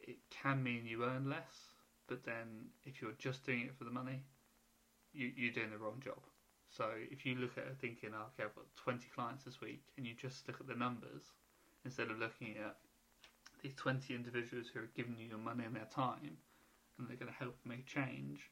it 0.00 0.16
can 0.30 0.62
mean 0.62 0.86
you 0.86 1.04
earn 1.04 1.30
less, 1.30 1.70
but 2.08 2.24
then 2.24 2.66
if 2.84 3.00
you're 3.00 3.12
just 3.18 3.46
doing 3.46 3.62
it 3.62 3.76
for 3.76 3.84
the 3.84 3.90
money, 3.90 4.24
you, 5.12 5.30
you're 5.36 5.52
doing 5.52 5.70
the 5.70 5.78
wrong 5.78 6.02
job. 6.04 6.18
So 6.76 6.86
if 7.10 7.26
you 7.26 7.36
look 7.36 7.58
at 7.58 7.64
it 7.64 7.76
thinking, 7.80 8.10
oh, 8.14 8.32
okay, 8.32 8.48
I've 8.48 8.54
got 8.54 8.64
20 8.76 9.06
clients 9.14 9.44
this 9.44 9.60
week, 9.60 9.82
and 9.96 10.06
you 10.06 10.14
just 10.14 10.48
look 10.48 10.60
at 10.60 10.66
the 10.66 10.74
numbers 10.74 11.32
instead 11.84 12.10
of 12.10 12.18
looking 12.18 12.56
at 12.58 12.76
these 13.62 13.74
20 13.74 14.14
individuals 14.14 14.66
who 14.72 14.80
are 14.80 14.90
giving 14.96 15.16
you 15.18 15.28
your 15.28 15.38
money 15.38 15.64
and 15.64 15.76
their 15.76 15.88
time, 15.94 16.38
and 16.98 17.08
they're 17.08 17.16
going 17.16 17.30
to 17.30 17.38
help 17.38 17.54
make 17.64 17.84
change, 17.86 18.50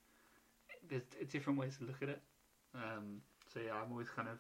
there's 0.89 1.03
different 1.31 1.59
ways 1.59 1.79
to 1.79 1.85
look 1.85 2.03
at 2.03 2.09
it. 2.09 2.21
Um, 2.75 3.23
so 3.53 3.61
yeah, 3.61 3.73
I'm 3.75 3.91
always 3.91 4.09
kind 4.09 4.29
of 4.29 4.39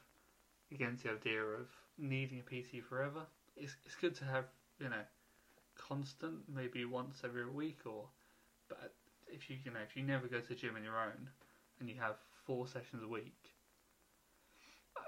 against 0.73 1.05
the 1.05 1.13
idea 1.13 1.43
of 1.43 1.67
needing 1.99 2.41
a 2.41 2.43
PT 2.43 2.85
forever. 2.85 3.23
It's 3.57 3.77
it's 3.85 3.97
good 3.97 4.15
to 4.17 4.25
have 4.25 4.45
you 4.79 4.89
know 4.89 5.03
constant, 5.77 6.39
maybe 6.49 6.85
once 6.85 7.23
every 7.25 7.47
week, 7.47 7.81
or 7.85 8.05
but 8.69 8.93
if 9.27 9.51
you 9.51 9.57
you 9.65 9.71
know 9.73 9.81
if 9.81 9.97
you 9.97 10.03
never 10.03 10.27
go 10.29 10.41
to 10.41 10.49
the 10.49 10.55
gym 10.55 10.77
on 10.77 10.85
your 10.85 10.99
own 10.99 11.29
and 11.81 11.89
you 11.89 11.97
have 12.01 12.17
four 12.47 12.67
sessions 12.67 13.03
a 13.03 13.09
week, 13.09 13.50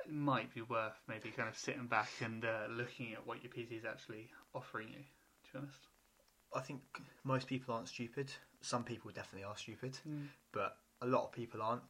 it 0.04 0.12
might 0.12 0.52
be 0.54 0.62
worth 0.62 1.00
maybe 1.08 1.30
kind 1.30 1.48
of 1.48 1.56
sitting 1.56 1.86
back 1.86 2.10
and 2.20 2.44
uh, 2.44 2.66
looking 2.70 3.12
at 3.12 3.26
what 3.26 3.38
your 3.42 3.52
PT 3.52 3.72
is 3.72 3.84
actually 3.84 4.28
offering 4.54 4.88
you. 4.88 5.00
To 5.46 5.52
be 5.52 5.58
honest, 5.58 5.86
I 6.54 6.60
think 6.60 6.80
most 7.24 7.46
people 7.46 7.74
aren't 7.74 7.88
stupid. 7.88 8.30
Some 8.60 8.84
people 8.84 9.10
definitely 9.10 9.44
are 9.44 9.56
stupid, 9.56 9.98
but 10.52 10.76
a 11.00 11.06
lot 11.06 11.24
of 11.24 11.32
people 11.32 11.62
aren't. 11.62 11.82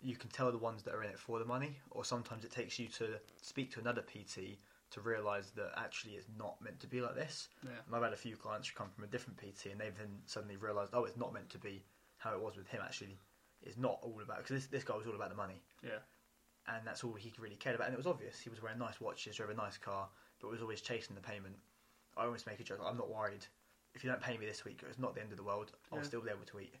You 0.00 0.14
can 0.14 0.30
tell 0.30 0.52
the 0.52 0.58
ones 0.58 0.82
that 0.84 0.94
are 0.94 1.02
in 1.02 1.10
it 1.10 1.18
for 1.18 1.38
the 1.38 1.44
money, 1.44 1.78
or 1.90 2.04
sometimes 2.04 2.44
it 2.44 2.52
takes 2.52 2.78
you 2.78 2.86
to 2.88 3.18
speak 3.42 3.72
to 3.72 3.80
another 3.80 4.02
PT 4.02 4.58
to 4.90 5.00
realise 5.00 5.50
that 5.50 5.72
actually 5.76 6.12
it's 6.12 6.28
not 6.38 6.56
meant 6.62 6.80
to 6.80 6.86
be 6.86 7.00
like 7.00 7.14
this. 7.14 7.48
Yeah. 7.64 7.70
And 7.86 7.94
I've 7.94 8.02
had 8.02 8.12
a 8.12 8.16
few 8.16 8.36
clients 8.36 8.68
who 8.68 8.76
come 8.76 8.88
from 8.94 9.04
a 9.04 9.06
different 9.06 9.38
PT 9.38 9.66
and 9.72 9.80
they've 9.80 9.96
then 9.96 10.08
suddenly 10.26 10.56
realised, 10.56 10.92
oh, 10.94 11.04
it's 11.04 11.16
not 11.16 11.34
meant 11.34 11.50
to 11.50 11.58
be 11.58 11.82
how 12.18 12.32
it 12.32 12.40
was 12.40 12.56
with 12.56 12.68
him. 12.68 12.80
Actually, 12.82 13.18
it's 13.62 13.76
not 13.76 13.98
all 14.02 14.18
about 14.22 14.38
because 14.38 14.56
this 14.56 14.66
this 14.66 14.84
guy 14.84 14.96
was 14.96 15.06
all 15.06 15.14
about 15.14 15.30
the 15.30 15.36
money, 15.36 15.60
Yeah. 15.82 15.98
And 16.68 16.86
that's 16.86 17.02
all 17.04 17.14
he 17.14 17.32
really 17.38 17.56
cared 17.56 17.74
about. 17.76 17.86
And 17.88 17.94
it 17.94 17.98
was 17.98 18.06
obvious 18.06 18.38
he 18.38 18.50
was 18.50 18.62
wearing 18.62 18.78
nice 18.78 19.00
watches, 19.00 19.36
drove 19.36 19.50
a 19.50 19.54
nice 19.54 19.78
car, 19.78 20.08
but 20.40 20.50
was 20.50 20.60
always 20.62 20.80
chasing 20.80 21.14
the 21.14 21.22
payment. 21.22 21.56
I 22.16 22.24
always 22.24 22.46
make 22.46 22.60
a 22.60 22.64
joke. 22.64 22.80
I'm 22.84 22.96
not 22.96 23.10
worried 23.10 23.46
if 23.94 24.04
you 24.04 24.10
don't 24.10 24.20
pay 24.20 24.36
me 24.36 24.46
this 24.46 24.64
week. 24.64 24.82
It's 24.88 24.98
not 24.98 25.14
the 25.14 25.20
end 25.20 25.30
of 25.32 25.38
the 25.38 25.44
world. 25.44 25.72
I'll 25.92 25.98
Yeah. 25.98 26.04
still 26.04 26.20
be 26.20 26.30
able 26.30 26.44
to 26.46 26.60
eat. 26.60 26.74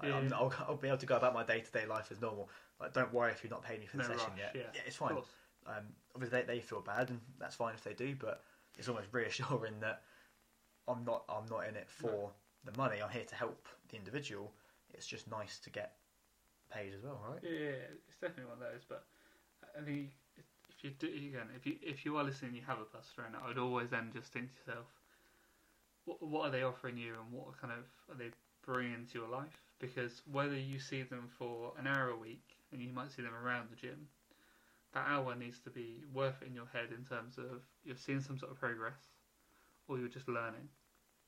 Like, 0.00 0.10
Yeah, 0.10 0.16
I'm, 0.18 0.32
I'll, 0.32 0.52
I'll 0.68 0.76
be 0.76 0.88
able 0.88 0.98
to 0.98 1.06
go 1.06 1.16
about 1.16 1.34
my 1.34 1.44
day 1.44 1.60
to 1.60 1.70
day 1.72 1.86
life 1.86 2.08
as 2.10 2.20
normal. 2.20 2.48
Like, 2.80 2.92
don't 2.92 3.12
worry 3.12 3.32
if 3.32 3.42
you're 3.42 3.50
not 3.50 3.62
paying 3.62 3.80
me 3.80 3.86
for 3.86 3.96
the 3.96 4.02
No 4.04 4.08
session 4.08 4.30
rush, 4.30 4.38
yet. 4.54 4.70
yeah. 4.74 4.80
it's 4.86 4.96
fine. 4.96 5.16
Um, 5.66 5.84
obviously, 6.14 6.40
they, 6.42 6.54
they 6.56 6.60
feel 6.60 6.80
bad, 6.80 7.08
and 7.10 7.20
that's 7.38 7.54
fine 7.56 7.74
if 7.74 7.82
they 7.84 7.94
do. 7.94 8.14
But 8.18 8.42
it's 8.78 8.88
almost 8.88 9.08
reassuring 9.12 9.80
that 9.80 10.02
I'm 10.88 11.04
not 11.04 11.24
I'm 11.28 11.46
not 11.50 11.66
in 11.68 11.76
it 11.76 11.88
for 11.88 12.30
the 12.64 12.76
money. 12.76 12.98
I'm 13.02 13.10
here 13.10 13.24
to 13.24 13.34
help 13.34 13.66
the 13.88 13.96
individual. 13.96 14.52
It's 14.92 15.06
just 15.06 15.30
nice 15.30 15.58
to 15.60 15.70
get 15.70 15.96
paid 16.70 16.92
as 16.94 17.02
well, 17.02 17.20
right? 17.28 17.40
Yeah, 17.42 17.50
yeah, 17.50 17.68
it's 18.08 18.16
definitely 18.20 18.44
one 18.44 18.54
of 18.62 18.72
those. 18.72 18.82
But 18.88 19.04
I 19.78 19.82
think 19.82 20.10
if 20.38 20.84
you 20.84 20.90
do 20.98 21.06
again, 21.06 21.48
if 21.56 21.66
you 21.66 21.76
if 21.82 22.04
you 22.04 22.16
are 22.16 22.24
listening, 22.24 22.54
you 22.54 22.62
have 22.66 22.78
a 22.78 22.86
trainer. 23.14 23.38
I 23.42 23.48
would 23.48 23.58
always 23.58 23.90
then 23.90 24.10
just 24.12 24.32
think 24.32 24.50
to 24.50 24.70
yourself, 24.70 24.86
what 26.04 26.22
what 26.22 26.48
are 26.48 26.50
they 26.50 26.62
offering 26.62 26.96
you, 26.96 27.14
and 27.14 27.32
what 27.32 27.60
kind 27.60 27.72
of 27.72 27.84
are 28.14 28.18
they 28.18 28.30
bringing 28.64 28.94
into 28.94 29.18
your 29.18 29.28
life? 29.28 29.62
Because 29.80 30.22
whether 30.30 30.56
you 30.56 30.78
see 30.78 31.02
them 31.02 31.28
for 31.38 31.72
an 31.78 31.86
hour 31.86 32.10
a 32.10 32.16
week, 32.16 32.44
and 32.72 32.80
you 32.80 32.88
might 32.92 33.10
see 33.10 33.22
them 33.22 33.34
around 33.34 33.68
the 33.70 33.76
gym, 33.76 34.06
that 34.92 35.06
hour 35.08 35.34
needs 35.34 35.58
to 35.60 35.70
be 35.70 36.04
worth 36.12 36.40
it 36.42 36.48
in 36.48 36.54
your 36.54 36.68
head 36.72 36.88
in 36.96 37.04
terms 37.04 37.38
of 37.38 37.62
you're 37.84 37.96
seeing 37.96 38.20
some 38.20 38.38
sort 38.38 38.52
of 38.52 38.60
progress, 38.60 39.10
or 39.88 39.98
you're 39.98 40.08
just 40.08 40.28
learning. 40.28 40.68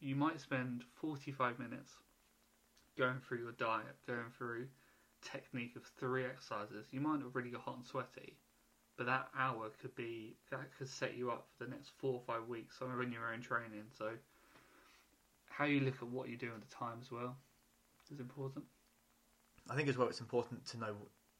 You 0.00 0.14
might 0.14 0.40
spend 0.40 0.84
45 1.00 1.58
minutes 1.58 1.92
going 2.98 3.18
through 3.26 3.38
your 3.38 3.52
diet, 3.52 3.96
going 4.06 4.30
through 4.36 4.66
technique 5.32 5.76
of 5.76 5.84
three 5.98 6.24
exercises, 6.24 6.86
you 6.90 7.00
might 7.00 7.20
not 7.20 7.34
really 7.34 7.50
get 7.50 7.60
hot 7.60 7.76
and 7.76 7.86
sweaty, 7.86 8.36
but 8.96 9.06
that 9.06 9.28
hour 9.38 9.70
could 9.80 9.94
be 9.94 10.36
that 10.50 10.76
could 10.76 10.88
set 10.88 11.16
you 11.16 11.30
up 11.30 11.46
for 11.56 11.64
the 11.64 11.70
next 11.70 11.90
four 11.98 12.14
or 12.14 12.22
five 12.26 12.48
weeks. 12.48 12.78
Somewhere 12.78 13.02
in 13.02 13.12
your 13.12 13.32
own 13.32 13.40
training. 13.40 13.84
So, 13.96 14.10
how 15.48 15.64
you 15.64 15.80
look 15.80 15.96
at 16.02 16.08
what 16.08 16.28
you 16.28 16.36
do 16.36 16.50
at 16.54 16.60
the 16.60 16.74
time 16.74 16.98
as 17.00 17.10
well 17.10 17.36
is 18.12 18.20
important. 18.20 18.64
I 19.68 19.74
think 19.74 19.88
as 19.88 19.96
well, 19.96 20.08
it's 20.08 20.20
important 20.20 20.64
to 20.66 20.78
know 20.78 20.94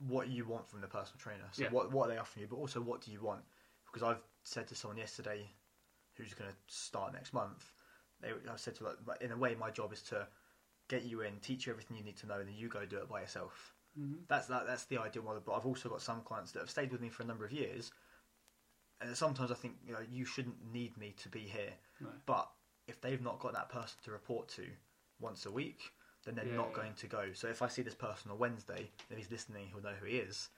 what 0.09 0.29
you 0.29 0.44
want 0.44 0.68
from 0.68 0.81
the 0.81 0.88
personal 0.88 1.18
trainer. 1.18 1.49
So 1.53 1.62
Yeah. 1.62 1.70
what 1.70 1.92
what 1.92 2.09
are 2.09 2.12
they 2.14 2.18
offering 2.18 2.42
you, 2.42 2.49
but 2.49 2.57
also 2.57 2.81
what 2.81 3.01
do 3.01 3.11
you 3.12 3.20
want? 3.22 3.44
Because 3.87 4.03
I've 4.03 4.22
said 4.42 4.66
to 4.68 4.75
someone 4.75 4.99
yesterday, 4.99 5.49
who's 6.14 6.35
going 6.35 6.51
to 6.51 6.57
start 6.66 7.12
next 7.12 7.33
month, 7.33 7.72
they 8.20 8.33
I 8.33 8.57
said 8.57 8.75
to 8.77 8.85
like, 8.85 9.20
in 9.20 9.33
a 9.33 9.37
way, 9.37 9.55
my 9.55 9.70
job 9.70 9.92
is 9.92 10.03
to 10.05 10.27
get 10.88 11.05
you 11.05 11.22
in, 11.22 11.38
teach 11.40 11.66
you 11.66 11.72
everything 11.72 11.96
you 11.96 12.05
need 12.05 12.16
to 12.18 12.27
know, 12.27 12.38
and 12.38 12.49
then 12.49 12.57
you 12.57 12.68
go 12.68 12.85
do 12.85 12.99
it 12.99 13.09
by 13.09 13.20
yourself. 13.20 13.75
Mm-hmm. 13.98 14.14
That's 14.28 14.46
that, 14.48 14.66
that's 14.66 14.85
the 14.85 14.98
ideal 14.98 15.22
model. 15.22 15.42
But 15.44 15.52
I've 15.54 15.66
also 15.66 15.88
got 15.88 16.02
some 16.02 16.20
clients 16.22 16.52
that 16.52 16.61
have 16.61 16.70
stayed 16.70 16.92
with 16.92 17.00
me 17.00 17.09
for 17.09 17.22
a 17.22 17.26
number 17.26 17.44
of 17.44 17.52
years, 17.52 17.90
and 19.00 19.16
sometimes 19.16 19.50
I 19.50 19.54
think 19.54 19.74
you 19.87 19.92
know 19.92 20.00
you 20.11 20.24
shouldn't 20.24 20.56
need 20.72 20.96
me 20.96 21.14
to 21.22 21.28
be 21.28 21.40
here. 21.40 21.72
No. 22.00 22.09
But 22.26 22.48
if 22.88 23.00
they've 23.00 23.22
not 23.22 23.40
got 23.40 23.52
that 23.54 23.68
person 23.68 23.98
to 24.04 24.11
report 24.11 24.48
to 24.50 24.64
once 25.20 25.46
a 25.46 25.50
week, 25.50 25.92
then 26.24 26.35
they're 26.35 26.46
Yeah, 26.46 26.56
not 26.56 26.68
yeah. 26.70 26.76
going 26.76 26.94
to 26.94 27.06
go. 27.06 27.32
So 27.32 27.48
if 27.48 27.62
I 27.62 27.68
see 27.68 27.82
this 27.82 27.94
person 27.94 28.30
on 28.30 28.38
Wednesday, 28.38 28.90
if 29.11 29.16
he's 29.16 29.30
listening, 29.30 29.68
he'll 29.72 29.82
know 29.82 29.96
who 29.98 30.06
he 30.06 30.18
is. 30.18 30.48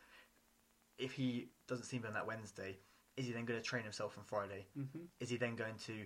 If 0.98 1.12
he 1.12 1.48
doesn't 1.68 1.85
see 1.85 1.98
me 1.98 2.09
on 2.09 2.14
that 2.14 2.27
Wednesday, 2.27 2.77
is 3.16 3.27
he 3.27 3.33
then 3.33 3.44
going 3.44 3.61
to 3.61 3.64
train 3.64 3.85
himself 3.85 4.18
on 4.18 4.24
Friday? 4.24 4.66
Mm-hmm. 4.77 4.98
Is 5.20 5.31
he 5.31 5.37
then 5.37 5.55
going 5.55 5.77
to 5.87 6.05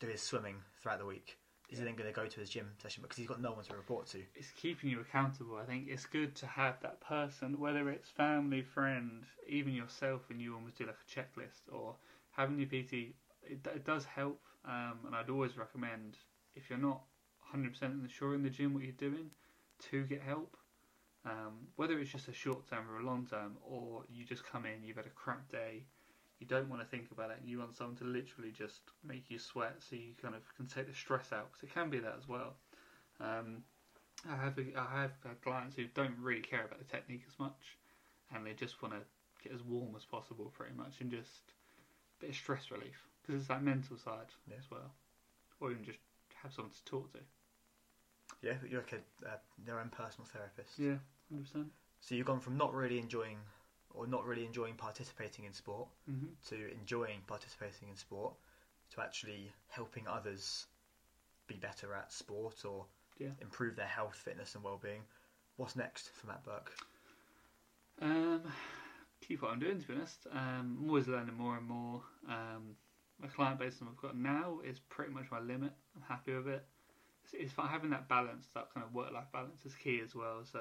do 0.00 0.06
his 0.08 0.20
swimming 0.20 0.56
throughout 0.80 0.98
the 0.98 1.06
week? 1.06 1.38
Is 1.72 1.78
he 1.78 1.84
then 1.86 1.94
going 1.94 2.12
to 2.12 2.14
go 2.14 2.26
to 2.26 2.40
his 2.40 2.50
gym 2.50 2.68
session 2.82 3.02
because 3.02 3.16
he's 3.16 3.26
got 3.26 3.40
no 3.40 3.52
one 3.52 3.64
to 3.64 3.74
report 3.74 4.06
to? 4.08 4.18
It's 4.34 4.50
keeping 4.50 4.90
you 4.90 5.00
accountable. 5.00 5.56
I 5.56 5.64
think 5.64 5.86
it's 5.88 6.04
good 6.04 6.34
to 6.36 6.46
have 6.46 6.74
that 6.82 7.00
person, 7.00 7.58
whether 7.58 7.88
it's 7.88 8.10
family, 8.10 8.60
friend, 8.60 9.24
even 9.48 9.72
yourself, 9.72 10.20
and 10.28 10.38
you 10.38 10.54
almost 10.54 10.76
do 10.76 10.84
like 10.84 10.96
a 10.96 11.10
checklist 11.10 11.72
or 11.72 11.96
having 12.30 12.58
your 12.58 12.66
PT. 12.66 13.14
It, 13.42 13.66
it 13.66 13.86
does 13.86 14.04
help, 14.04 14.42
um, 14.66 14.98
and 15.06 15.16
I'd 15.16 15.30
always 15.30 15.56
recommend 15.56 16.18
if 16.54 16.68
you're 16.68 16.78
not 16.78 17.00
100% 17.54 18.10
sure 18.10 18.34
in 18.34 18.42
the 18.42 18.50
gym 18.50 18.74
what 18.74 18.82
you're 18.82 18.92
doing, 18.92 19.30
to 19.90 20.04
get 20.04 20.20
help. 20.20 20.58
Um, 21.24 21.68
whether 21.76 21.98
it's 21.98 22.10
just 22.12 22.28
a 22.28 22.34
short 22.34 22.68
term 22.68 22.90
or 22.90 23.00
a 23.00 23.06
long 23.06 23.26
term, 23.26 23.56
or 23.64 24.04
you 24.10 24.26
just 24.26 24.44
come 24.44 24.66
in, 24.66 24.82
you've 24.82 24.96
had 24.96 25.06
a 25.06 25.10
crap 25.10 25.50
day, 25.50 25.84
you 26.42 26.48
don't 26.48 26.68
want 26.68 26.82
to 26.82 26.88
think 26.88 27.06
about 27.12 27.30
it, 27.30 27.38
you 27.44 27.58
want 27.58 27.76
someone 27.76 27.96
to 27.96 28.04
literally 28.04 28.50
just 28.50 28.80
make 29.06 29.24
you 29.30 29.38
sweat 29.38 29.76
so 29.78 29.94
you 29.96 30.12
kind 30.20 30.34
of 30.34 30.42
can 30.56 30.66
take 30.66 30.88
the 30.88 30.94
stress 30.94 31.32
out, 31.32 31.46
because 31.52 31.62
it 31.62 31.72
can 31.72 31.88
be 31.88 32.00
that 32.00 32.16
as 32.18 32.28
well. 32.28 32.54
Um, 33.20 33.62
I 34.28 34.36
have 34.36 34.58
I 34.58 35.00
have 35.02 35.12
had 35.24 35.40
clients 35.42 35.76
who 35.76 35.84
don't 35.94 36.14
really 36.20 36.42
care 36.42 36.64
about 36.64 36.78
the 36.78 36.84
technique 36.84 37.22
as 37.28 37.38
much, 37.38 37.76
and 38.34 38.44
they 38.46 38.52
just 38.52 38.82
want 38.82 38.94
to 38.94 39.00
get 39.42 39.54
as 39.54 39.62
warm 39.62 39.94
as 39.96 40.04
possible, 40.04 40.52
pretty 40.56 40.74
much, 40.76 41.00
and 41.00 41.10
just 41.10 41.54
a 42.18 42.20
bit 42.20 42.30
of 42.30 42.36
stress 42.36 42.70
relief 42.70 43.06
because 43.22 43.40
it's 43.40 43.48
that 43.48 43.62
mental 43.62 43.96
side 43.96 44.30
Yeah. 44.48 44.56
as 44.58 44.70
well, 44.70 44.90
or 45.60 45.70
even 45.70 45.84
just 45.84 45.98
have 46.42 46.52
someone 46.52 46.72
to 46.72 46.84
talk 46.84 47.12
to. 47.12 47.20
Yeah, 48.42 48.54
you're 48.68 48.80
like 48.80 48.94
a, 48.94 49.28
uh, 49.28 49.38
their 49.64 49.78
own 49.78 49.90
personal 49.90 50.26
therapist. 50.26 50.78
Yeah, 50.78 50.98
hundred 51.28 51.44
percent. 51.44 51.66
So 52.00 52.14
you've 52.16 52.26
gone 52.26 52.40
from 52.40 52.56
not 52.56 52.74
really 52.74 52.98
enjoying 52.98 53.38
or 53.94 54.06
not 54.06 54.24
really 54.24 54.44
enjoying 54.44 54.74
participating 54.74 55.44
in 55.44 55.52
sport 55.52 55.88
Mm-hmm. 56.10 56.26
to 56.48 56.72
enjoying 56.72 57.20
participating 57.26 57.88
in 57.88 57.96
sport 57.96 58.34
to 58.94 59.00
actually 59.00 59.50
helping 59.68 60.06
others 60.08 60.66
be 61.46 61.54
better 61.56 61.94
at 61.94 62.12
sport 62.12 62.64
or 62.64 62.86
Yeah. 63.18 63.30
improve 63.40 63.76
their 63.76 63.86
health, 63.86 64.14
fitness, 64.14 64.54
and 64.54 64.64
well-being. 64.64 65.02
What's 65.56 65.76
next 65.76 66.10
for 66.14 66.26
Matt 66.26 66.42
Burke? 66.44 66.72
Um, 68.00 68.42
keep 69.20 69.42
what 69.42 69.52
I'm 69.52 69.60
doing 69.60 69.80
to 69.80 69.86
be 69.86 69.94
honest. 69.94 70.26
Um, 70.32 70.78
I'm 70.80 70.88
always 70.88 71.08
learning 71.08 71.34
more 71.34 71.56
and 71.56 71.66
more. 71.66 72.02
Um, 72.28 72.76
my 73.20 73.28
client 73.28 73.58
base 73.60 73.76
that 73.78 73.86
I've 73.88 73.96
got 73.96 74.16
now 74.16 74.60
is 74.64 74.80
pretty 74.88 75.12
much 75.12 75.30
my 75.30 75.40
limit. 75.40 75.72
I'm 75.94 76.02
happy 76.08 76.34
with 76.34 76.48
it. 76.48 76.64
It's, 77.24 77.34
it's 77.34 77.52
having 77.56 77.90
that 77.90 78.08
balance, 78.08 78.48
that 78.54 78.68
kind 78.74 78.84
of 78.84 78.92
work-life 78.94 79.30
balance, 79.32 79.64
is 79.64 79.74
key 79.74 80.00
as 80.02 80.14
well. 80.14 80.40
So 80.50 80.60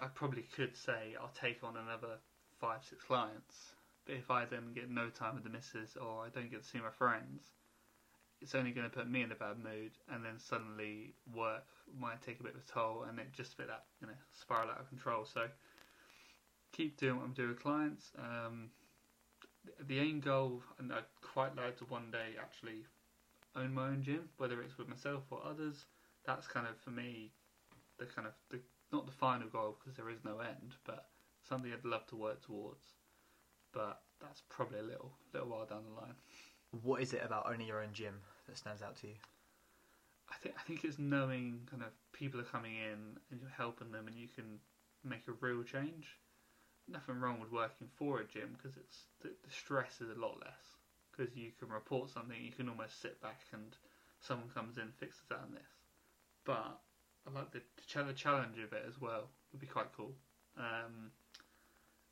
I, 0.00 0.06
probably 0.06 0.42
could 0.54 0.76
say 0.76 1.16
I'll 1.20 1.32
take 1.40 1.62
on 1.62 1.76
another 1.76 2.16
five, 2.60 2.80
six 2.88 3.02
clients, 3.04 3.74
but 4.06 4.16
if 4.16 4.30
I 4.30 4.44
then 4.44 4.72
get 4.74 4.90
no 4.90 5.08
time 5.08 5.34
with 5.34 5.44
the 5.44 5.50
missus 5.50 5.96
or 5.96 6.24
I 6.24 6.28
don't 6.28 6.50
get 6.50 6.62
to 6.62 6.68
see 6.68 6.78
my 6.78 6.90
friends, 6.90 7.50
it's 8.40 8.54
only 8.54 8.72
going 8.72 8.88
to 8.88 8.94
put 8.94 9.08
me 9.08 9.22
in 9.22 9.32
a 9.32 9.34
bad 9.34 9.58
mood, 9.58 9.92
and 10.12 10.24
then 10.24 10.38
suddenly 10.38 11.14
work 11.34 11.64
might 11.98 12.20
take 12.22 12.40
a 12.40 12.42
bit 12.42 12.54
of 12.54 12.60
a 12.60 12.72
toll, 12.72 13.04
and 13.08 13.18
it 13.18 13.32
just 13.32 13.56
fit 13.56 13.68
that 13.68 13.84
you 14.00 14.06
know 14.06 14.12
spiral 14.32 14.70
out 14.70 14.80
of 14.80 14.88
control. 14.88 15.24
So 15.24 15.46
keep 16.72 16.98
doing 16.98 17.16
what 17.16 17.24
I'm 17.24 17.32
doing 17.32 17.50
with 17.50 17.60
clients. 17.60 18.12
Um, 18.18 18.70
the- 19.64 19.84
the 19.84 19.98
aim 20.00 20.20
goal, 20.20 20.62
and 20.78 20.92
I'd 20.92 21.04
quite 21.22 21.56
like 21.56 21.78
to 21.78 21.84
one 21.86 22.10
day 22.10 22.36
actually 22.38 22.84
own 23.56 23.72
my 23.72 23.88
own 23.88 24.02
gym, 24.02 24.28
whether 24.36 24.60
it's 24.62 24.76
with 24.76 24.88
myself 24.88 25.24
or 25.30 25.44
others. 25.44 25.86
That's 26.24 26.46
kind 26.46 26.66
of 26.66 26.76
for 26.80 26.90
me 26.90 27.32
the 27.98 28.06
kind 28.06 28.26
of 28.26 28.34
the 28.50 28.60
not 28.92 29.06
the 29.06 29.12
final 29.12 29.48
goal 29.48 29.76
because 29.78 29.96
there 29.96 30.10
is 30.10 30.24
no 30.24 30.38
end, 30.40 30.74
but 30.84 31.06
something 31.48 31.72
I'd 31.72 31.84
love 31.84 32.06
to 32.08 32.16
work 32.16 32.44
towards. 32.44 32.84
But 33.72 34.02
that's 34.20 34.42
probably 34.48 34.78
a 34.78 34.82
little 34.82 35.12
little 35.32 35.48
while 35.48 35.66
down 35.66 35.82
the 35.88 36.00
line. 36.00 36.14
What 36.82 37.02
is 37.02 37.12
it 37.12 37.22
about 37.24 37.46
owning 37.50 37.66
your 37.66 37.82
own 37.82 37.92
gym 37.92 38.20
that 38.46 38.58
stands 38.58 38.82
out 38.82 38.96
to 38.98 39.08
you? 39.08 39.14
I 40.30 40.34
think 40.36 40.54
I 40.58 40.62
think 40.62 40.84
it's 40.84 40.98
knowing 40.98 41.60
kind 41.70 41.82
of 41.82 41.90
people 42.12 42.40
are 42.40 42.44
coming 42.44 42.74
in 42.76 43.18
and 43.30 43.40
you're 43.40 43.50
helping 43.56 43.90
them, 43.92 44.06
and 44.06 44.16
you 44.16 44.28
can 44.28 44.58
make 45.02 45.28
a 45.28 45.32
real 45.44 45.62
change. 45.62 46.18
Nothing 46.86 47.20
wrong 47.20 47.40
with 47.40 47.50
working 47.50 47.88
for 47.96 48.20
a 48.20 48.24
gym 48.24 48.56
because 48.56 48.76
it's 48.76 49.04
the, 49.22 49.28
the 49.28 49.50
stress 49.50 50.00
is 50.00 50.10
a 50.14 50.20
lot 50.20 50.38
less 50.40 50.76
because 51.10 51.34
you 51.36 51.50
can 51.58 51.68
report 51.68 52.10
something, 52.10 52.36
you 52.42 52.50
can 52.50 52.68
almost 52.68 53.00
sit 53.00 53.20
back 53.22 53.40
and 53.52 53.76
someone 54.20 54.48
comes 54.48 54.78
in 54.78 54.88
fixes 54.98 55.22
that 55.28 55.40
and 55.46 55.56
this. 55.56 55.72
But 56.44 56.80
I 57.26 57.30
like 57.38 57.50
the, 57.52 57.60
the 57.76 58.12
challenge 58.12 58.58
of 58.58 58.72
it 58.72 58.84
as 58.86 59.00
well. 59.00 59.28
Would 59.52 59.60
be 59.60 59.66
quite 59.66 59.92
cool. 59.96 60.12
Um, 60.58 61.10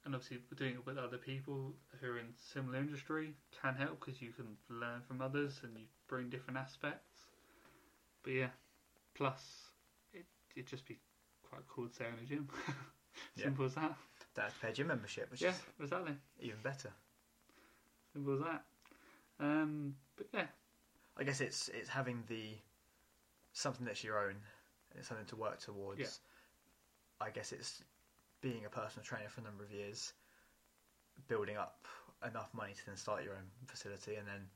and 0.04 0.14
obviously, 0.14 0.38
doing 0.56 0.74
it 0.74 0.86
with 0.86 0.98
other 0.98 1.18
people 1.18 1.74
who 2.00 2.06
are 2.08 2.18
in 2.18 2.26
similar 2.36 2.78
industry 2.78 3.34
can 3.60 3.74
help 3.74 4.00
because 4.00 4.20
you 4.20 4.30
can 4.30 4.56
learn 4.68 5.00
from 5.06 5.20
others 5.20 5.60
and 5.62 5.76
you 5.76 5.84
bring 6.08 6.28
different 6.28 6.58
aspects. 6.58 7.26
But 8.22 8.32
yeah, 8.32 8.48
plus 9.14 9.70
it 10.12 10.24
it'd 10.56 10.68
just 10.68 10.86
be 10.86 10.98
quite 11.48 11.62
cool 11.68 11.88
to 11.88 11.94
stay 11.94 12.06
in 12.06 12.24
a 12.24 12.28
gym. 12.28 12.48
Yeah. 13.36 13.44
Simple 13.44 13.66
as 13.66 13.74
that. 13.74 13.94
To 14.36 14.42
pay 14.60 14.72
gym 14.72 14.86
membership, 14.86 15.30
which 15.30 15.42
Yeah, 15.42 15.52
exactly. 15.78 16.14
even 16.40 16.56
better. 16.62 16.90
Simple 18.12 18.34
as 18.34 18.40
that. 18.40 18.64
Um, 19.38 19.94
but 20.16 20.26
yeah, 20.32 20.46
I 21.18 21.24
guess 21.24 21.40
it's 21.40 21.68
it's 21.68 21.90
having 21.90 22.24
the 22.28 22.56
something 23.52 23.84
that's 23.86 24.02
your 24.02 24.18
own 24.18 24.36
and 24.92 25.00
it's 25.00 25.08
something 25.08 25.26
to 25.26 25.36
work 25.36 25.58
towards. 25.60 26.00
Yeah. 26.00 27.26
I 27.26 27.30
guess 27.30 27.52
it's 27.52 27.82
being 28.40 28.64
a 28.66 28.68
personal 28.68 29.04
trainer 29.04 29.28
for 29.28 29.40
a 29.40 29.44
number 29.44 29.64
of 29.64 29.70
years, 29.70 30.12
building 31.28 31.56
up 31.56 31.86
enough 32.26 32.50
money 32.52 32.72
to 32.72 32.86
then 32.86 32.96
start 32.96 33.24
your 33.24 33.34
own 33.34 33.46
facility 33.66 34.16
and 34.16 34.26
then 34.26 34.46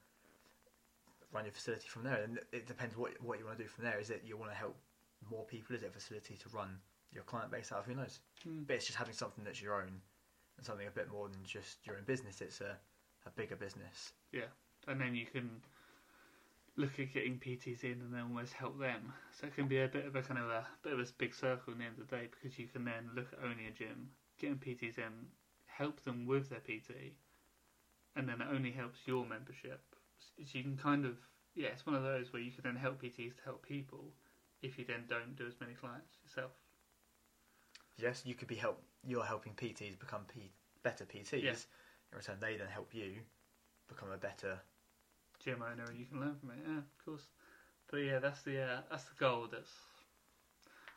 run 1.33 1.45
your 1.45 1.53
facility 1.53 1.87
from 1.89 2.05
there. 2.05 2.23
And 2.23 2.41
it 2.53 2.67
depends 2.67 2.97
what 2.97 3.13
what 3.23 3.39
you 3.39 3.45
want 3.45 3.59
to 3.59 3.65
do 3.65 3.69
from 3.69 3.85
there. 3.85 3.99
Is 3.99 4.11
it 4.11 4.23
you 4.25 4.37
want 4.37 4.51
to 4.51 4.57
help 4.57 4.77
more 5.31 5.45
people? 5.45 5.75
Is 5.75 5.83
it 5.83 5.89
a 5.89 5.93
facility 5.93 6.37
to 6.37 6.49
run 6.51 6.79
your 7.13 7.25
client 7.25 7.51
base 7.51 7.73
out 7.73 7.81
of? 7.81 7.87
Who 7.87 7.95
knows? 7.95 8.21
Mm. 8.47 8.67
But 8.67 8.77
it's 8.77 8.87
just 8.87 8.99
having 8.99 9.15
something 9.15 9.45
that's 9.45 9.63
your 9.63 9.75
own 9.75 10.01
and 10.57 10.67
something 10.67 10.87
a 10.87 10.91
bit 10.91 11.11
more 11.11 11.29
than 11.29 11.41
just 11.45 11.87
your 11.87 11.97
own 11.97 12.05
business. 12.05 12.41
It's 12.41 12.61
a, 12.61 12.77
a 13.27 13.31
bigger 13.31 13.57
business. 13.57 14.13
Yeah, 14.33 14.51
and 14.89 15.01
then 15.01 15.15
you 15.15 15.27
can 15.27 15.51
look 16.77 16.99
at 16.99 17.13
getting 17.13 17.39
PTs 17.39 17.85
in 17.85 18.03
and 18.03 18.13
then 18.13 18.23
almost 18.23 18.53
help 18.53 18.79
them. 18.79 19.13
So 19.33 19.47
it 19.47 19.55
can 19.55 19.67
be 19.67 19.81
a 19.81 19.89
bit 19.89 20.07
of 20.07 20.15
a 20.15 20.23
kind 20.23 20.41
of 20.41 20.49
a 20.49 20.67
bit 20.83 20.93
of 20.93 21.01
a 21.01 21.07
big 21.19 21.35
circle 21.35 21.73
in 21.73 21.79
the 21.79 21.85
end 21.87 21.97
of 21.99 22.09
the 22.09 22.17
day 22.17 22.29
because 22.31 22.59
you 22.59 22.67
can 22.67 22.85
then 22.85 23.11
look 23.15 23.29
at 23.33 23.39
owning 23.45 23.67
a 23.67 23.71
gym, 23.71 24.11
getting 24.39 24.57
PTs 24.57 24.99
in, 24.99 25.27
help 25.67 26.03
them 26.05 26.27
with 26.27 26.51
their 26.51 26.61
PT, 26.61 27.15
and 28.15 28.29
then 28.29 28.41
it 28.41 28.49
only 28.53 28.73
helps 28.73 28.99
your 29.07 29.25
membership. 29.25 29.81
So 30.19 30.59
you 30.59 30.63
can 30.63 30.77
kind 30.77 31.05
of 31.05 31.17
yeah, 31.57 31.69
it's 31.69 31.87
one 31.87 31.97
of 31.97 32.03
those 32.03 32.33
where 32.33 32.43
you 32.43 32.53
can 32.53 32.63
then 32.65 32.77
help 32.77 33.03
PTs 33.03 33.37
to 33.37 33.43
help 33.45 33.67
people 33.67 34.13
if 34.63 34.79
you 34.79 34.85
then 34.85 35.05
don't 35.09 35.37
do 35.37 35.47
as 35.47 35.55
many 35.59 35.73
clients 35.73 36.13
yourself. 36.23 36.53
Yes, 37.97 38.23
you 38.27 38.35
could 38.35 38.49
be 38.49 38.57
help. 38.57 38.83
You're 39.07 39.25
helping 39.25 39.55
PTs 39.55 39.99
become 39.99 40.23
P, 40.33 40.51
better 40.83 41.07
PTs. 41.07 41.43
Yeah. 41.43 41.53
In 42.13 42.19
return, 42.19 42.37
they 42.41 42.57
then 42.57 42.69
help 42.69 42.91
you 42.93 43.15
become 43.89 44.11
a 44.13 44.19
better. 44.19 44.61
Gym 45.47 45.63
owner 45.63 45.85
and 45.89 45.99
you 45.99 46.07
can 46.07 46.21
learn 46.21 46.35
from 46.35 46.51
it. 46.51 46.59
Yeah, 46.67 46.79
of 46.79 47.05
course. 47.05 47.29
But 47.89 47.99
yeah, 47.99 48.19
that's 48.19 48.43
the 48.43 48.61
uh, 48.61 48.81
that's 48.91 49.05
the 49.05 49.15
goal. 49.19 49.47
That's 49.51 49.71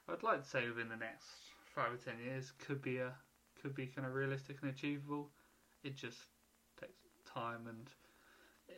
I'd 0.10 0.24
like 0.24 0.42
to 0.44 0.50
say 0.50 0.68
within 0.68 0.90
the 0.90 0.98
next 0.98 1.28
five 1.76 1.94
or 1.94 1.98
ten 1.98 2.16
years 2.24 2.52
could 2.58 2.82
be 2.82 2.98
a 2.98 3.14
could 3.62 3.76
be 3.76 3.86
kind 3.86 4.08
of 4.08 4.16
realistic 4.16 4.58
and 4.62 4.72
achievable. 4.72 5.30
It 5.84 5.96
just 5.96 6.18
takes 6.82 6.98
time 7.32 7.68
and 7.68 7.88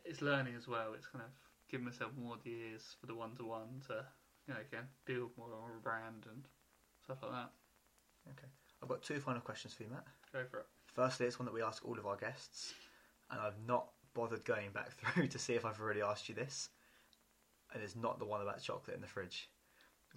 it's 0.06 0.22
learning 0.22 0.56
as 0.58 0.68
well. 0.68 0.94
It's 0.94 1.08
kind 1.08 1.24
of 1.24 1.32
giving 1.70 1.86
myself 1.86 2.12
more 2.22 2.36
years 2.44 2.96
for 3.00 3.08
the 3.08 3.16
one 3.16 3.36
to 3.38 3.46
one 3.46 3.82
to 3.88 4.06
you 4.48 4.54
know 4.54 4.60
again 4.60 4.88
build 5.06 5.32
more 5.38 5.48
of 5.48 5.78
a 5.78 5.82
brand 5.82 6.26
and 6.30 6.44
stuff 7.02 7.20
like 7.24 7.32
that. 7.32 7.52
Okay, 8.32 8.48
I've 8.84 8.90
got 8.90 9.02
two 9.02 9.22
final 9.22 9.42
questions 9.42 9.74
for 9.74 9.84
you, 9.84 9.90
Matt. 9.90 10.06
Go 10.34 10.44
for 10.52 10.60
it. 10.60 10.66
Firstly, 10.94 11.26
it's 11.28 11.40
one 11.40 11.46
that 11.46 11.54
we 11.54 11.64
ask 11.64 11.86
all 11.86 11.98
of 11.98 12.06
our 12.06 12.18
guests, 12.18 12.74
and 13.32 13.40
I've 13.40 13.58
not 13.66 13.88
bothered 14.14 14.46
going 14.46 14.72
back 14.72 14.92
through 15.14 15.28
to 15.28 15.40
see 15.40 15.54
if 15.54 15.66
I've 15.66 15.80
already 15.80 16.02
asked 16.02 16.30
you 16.30 16.36
this. 16.36 16.70
And 17.74 17.82
it's 17.82 17.96
not 17.96 18.20
the 18.20 18.26
one 18.26 18.42
about 18.42 18.62
chocolate 18.62 18.96
in 18.96 19.02
the 19.02 19.08
fridge. 19.08 19.50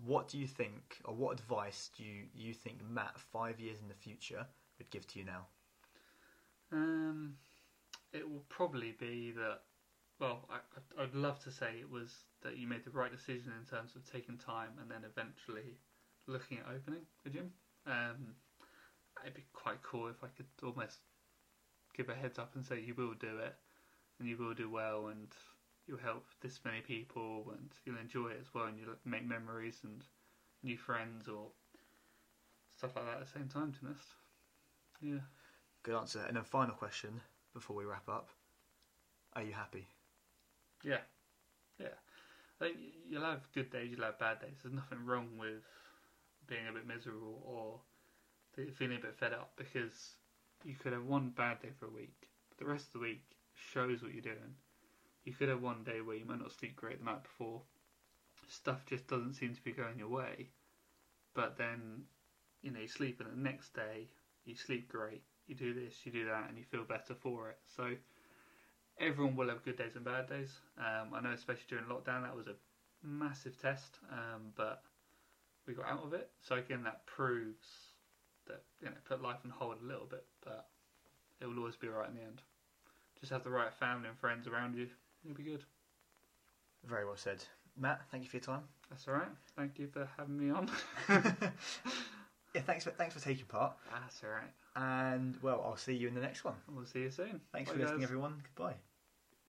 What 0.04 0.28
do 0.28 0.38
you 0.38 0.46
think, 0.46 0.98
or 1.04 1.14
what 1.14 1.38
advice 1.38 1.90
do 1.96 2.02
you, 2.02 2.24
you 2.34 2.52
think 2.52 2.78
Matt, 2.88 3.16
five 3.16 3.60
years 3.60 3.80
in 3.80 3.88
the 3.88 3.94
future, 3.94 4.44
would 4.78 4.90
give 4.90 5.06
to 5.08 5.20
you 5.20 5.24
now? 5.24 5.46
Um, 6.72 7.34
it 8.12 8.28
will 8.28 8.44
probably 8.48 8.96
be 8.98 9.32
that. 9.36 9.60
Well, 10.20 10.48
I, 10.50 10.56
I'd- 11.02 11.16
love 11.16 11.38
to 11.44 11.50
say 11.50 11.74
it 11.80 11.90
was 11.90 12.24
that 12.42 12.56
you 12.56 12.66
made 12.66 12.84
the 12.84 12.90
right 12.90 13.10
decision 13.10 13.52
in 13.58 13.66
terms 13.66 13.94
of 13.96 14.10
taking 14.10 14.38
time 14.38 14.70
and 14.80 14.90
then 14.90 15.02
eventually 15.04 15.76
looking 16.26 16.58
at 16.58 16.66
opening 16.72 17.02
the 17.24 17.30
gym. 17.30 17.50
Um, 17.86 18.34
it'd 19.22 19.34
be 19.34 19.44
quite 19.52 19.82
cool 19.82 20.08
if 20.08 20.22
I 20.22 20.28
could 20.36 20.46
almost 20.62 20.98
give 21.96 22.08
a 22.08 22.14
heads 22.14 22.38
up 22.38 22.54
and 22.54 22.64
say 22.64 22.80
you 22.80 22.94
will 22.94 23.14
do 23.14 23.38
it 23.38 23.54
and 24.24 24.30
you 24.30 24.42
will 24.42 24.54
do 24.54 24.70
well 24.70 25.08
and 25.08 25.28
you'll 25.86 25.98
help 25.98 26.24
this 26.40 26.60
many 26.64 26.80
people 26.80 27.44
and 27.52 27.68
you'll 27.84 27.98
enjoy 27.98 28.28
it 28.28 28.38
as 28.40 28.54
well 28.54 28.64
and 28.64 28.78
you'll 28.78 28.96
make 29.04 29.28
memories 29.28 29.80
and 29.84 30.02
new 30.62 30.78
friends 30.78 31.28
or 31.28 31.48
stuff 32.78 32.96
like 32.96 33.04
that 33.04 33.20
at 33.20 33.26
the 33.26 33.38
same 33.38 33.48
time. 33.48 33.72
To 33.72 33.84
be 33.84 35.10
yeah. 35.12 35.20
Good 35.82 35.94
answer. 35.94 36.24
And 36.26 36.36
then 36.38 36.44
final 36.44 36.74
question 36.74 37.20
before 37.52 37.76
we 37.76 37.84
wrap 37.84 38.08
up: 38.08 38.30
Are 39.34 39.42
you 39.42 39.52
happy? 39.52 39.86
Yeah, 40.82 41.04
yeah. 41.78 41.88
I 42.60 42.64
think 42.64 42.78
you'll 43.06 43.24
have 43.24 43.42
good 43.52 43.70
days, 43.70 43.90
you'll 43.90 44.06
have 44.06 44.18
bad 44.18 44.40
days. 44.40 44.56
There's 44.62 44.74
nothing 44.74 45.04
wrong 45.04 45.28
with 45.38 45.64
being 46.46 46.66
a 46.70 46.72
bit 46.72 46.86
miserable 46.86 47.42
or 47.44 47.80
feeling 48.72 48.96
a 48.96 49.00
bit 49.00 49.18
fed 49.18 49.34
up 49.34 49.52
because 49.56 50.14
you 50.64 50.74
could 50.74 50.94
have 50.94 51.04
one 51.04 51.28
bad 51.36 51.60
day 51.60 51.68
for 51.78 51.86
a 51.86 51.90
week, 51.90 52.28
but 52.48 52.56
the 52.56 52.72
rest 52.72 52.86
of 52.86 52.92
the 52.94 52.98
week 53.00 53.34
shows 53.54 54.02
what 54.02 54.12
you're 54.12 54.22
doing. 54.22 54.54
You 55.24 55.32
could 55.32 55.48
have 55.48 55.62
one 55.62 55.84
day 55.84 56.00
where 56.00 56.16
you 56.16 56.24
might 56.24 56.40
not 56.40 56.52
sleep 56.52 56.76
great 56.76 56.98
the 56.98 57.04
night 57.04 57.22
before. 57.22 57.62
Stuff 58.48 58.84
just 58.86 59.06
doesn't 59.08 59.34
seem 59.34 59.54
to 59.54 59.62
be 59.62 59.72
going 59.72 59.98
your 59.98 60.08
way, 60.08 60.48
but 61.34 61.56
then 61.56 62.02
you 62.62 62.70
know 62.70 62.80
you 62.80 62.88
sleep, 62.88 63.20
and 63.20 63.30
the 63.30 63.50
next 63.50 63.74
day 63.74 64.08
you 64.44 64.54
sleep 64.54 64.88
great. 64.88 65.22
You 65.46 65.54
do 65.54 65.72
this, 65.72 65.94
you 66.04 66.12
do 66.12 66.26
that, 66.26 66.48
and 66.48 66.58
you 66.58 66.64
feel 66.64 66.84
better 66.84 67.14
for 67.14 67.50
it. 67.50 67.58
So 67.74 67.92
everyone 68.98 69.36
will 69.36 69.48
have 69.48 69.64
good 69.64 69.78
days 69.78 69.96
and 69.96 70.04
bad 70.04 70.28
days. 70.28 70.58
Um, 70.78 71.14
I 71.14 71.20
know, 71.20 71.30
especially 71.32 71.64
during 71.68 71.84
lockdown, 71.86 72.22
that 72.22 72.36
was 72.36 72.46
a 72.46 72.54
massive 73.02 73.60
test, 73.60 73.98
um, 74.10 74.52
but 74.56 74.82
we 75.66 75.74
got 75.74 75.86
out 75.86 76.04
of 76.04 76.12
it. 76.12 76.30
So 76.40 76.56
again, 76.56 76.82
that 76.84 77.06
proves 77.06 77.66
that 78.46 78.62
you 78.80 78.88
know 78.88 78.94
put 79.08 79.22
life 79.22 79.38
on 79.44 79.50
hold 79.50 79.76
a 79.82 79.86
little 79.86 80.06
bit, 80.06 80.24
but 80.44 80.68
it 81.40 81.46
will 81.46 81.58
always 81.58 81.76
be 81.76 81.88
right 81.88 82.08
in 82.08 82.14
the 82.14 82.22
end. 82.22 82.42
Just 83.24 83.32
have 83.32 83.42
the 83.42 83.48
right 83.48 83.72
family 83.72 84.06
and 84.06 84.18
friends 84.18 84.46
around 84.46 84.74
you. 84.76 84.86
You'll 85.24 85.34
be 85.34 85.44
good. 85.44 85.64
Very 86.84 87.06
well 87.06 87.16
said, 87.16 87.42
Matt. 87.74 88.02
Thank 88.10 88.22
you 88.22 88.28
for 88.28 88.36
your 88.36 88.44
time. 88.44 88.64
That's 88.90 89.08
all 89.08 89.14
right. 89.14 89.30
Thank 89.56 89.78
you 89.78 89.86
for 89.86 90.06
having 90.18 90.36
me 90.38 90.50
on. 90.50 90.70
Yeah, 92.54 92.60
thanks 92.60 92.84
for 92.84 92.90
thanks 92.90 93.14
for 93.14 93.20
taking 93.20 93.46
part. 93.46 93.72
That's 93.90 94.22
all 94.22 94.30
right. 94.30 94.52
And 94.76 95.36
well, 95.42 95.60
I'll 95.66 95.76
see 95.76 95.94
you 95.94 96.06
in 96.06 96.14
the 96.14 96.20
next 96.20 96.44
one. 96.44 96.54
We'll 96.72 96.84
see 96.84 97.00
you 97.00 97.10
soon. 97.10 97.40
Thanks 97.50 97.68
Bye, 97.68 97.78
for 97.78 97.82
listening, 97.82 98.04
everyone. 98.04 98.34
Goodbye. 98.54 98.76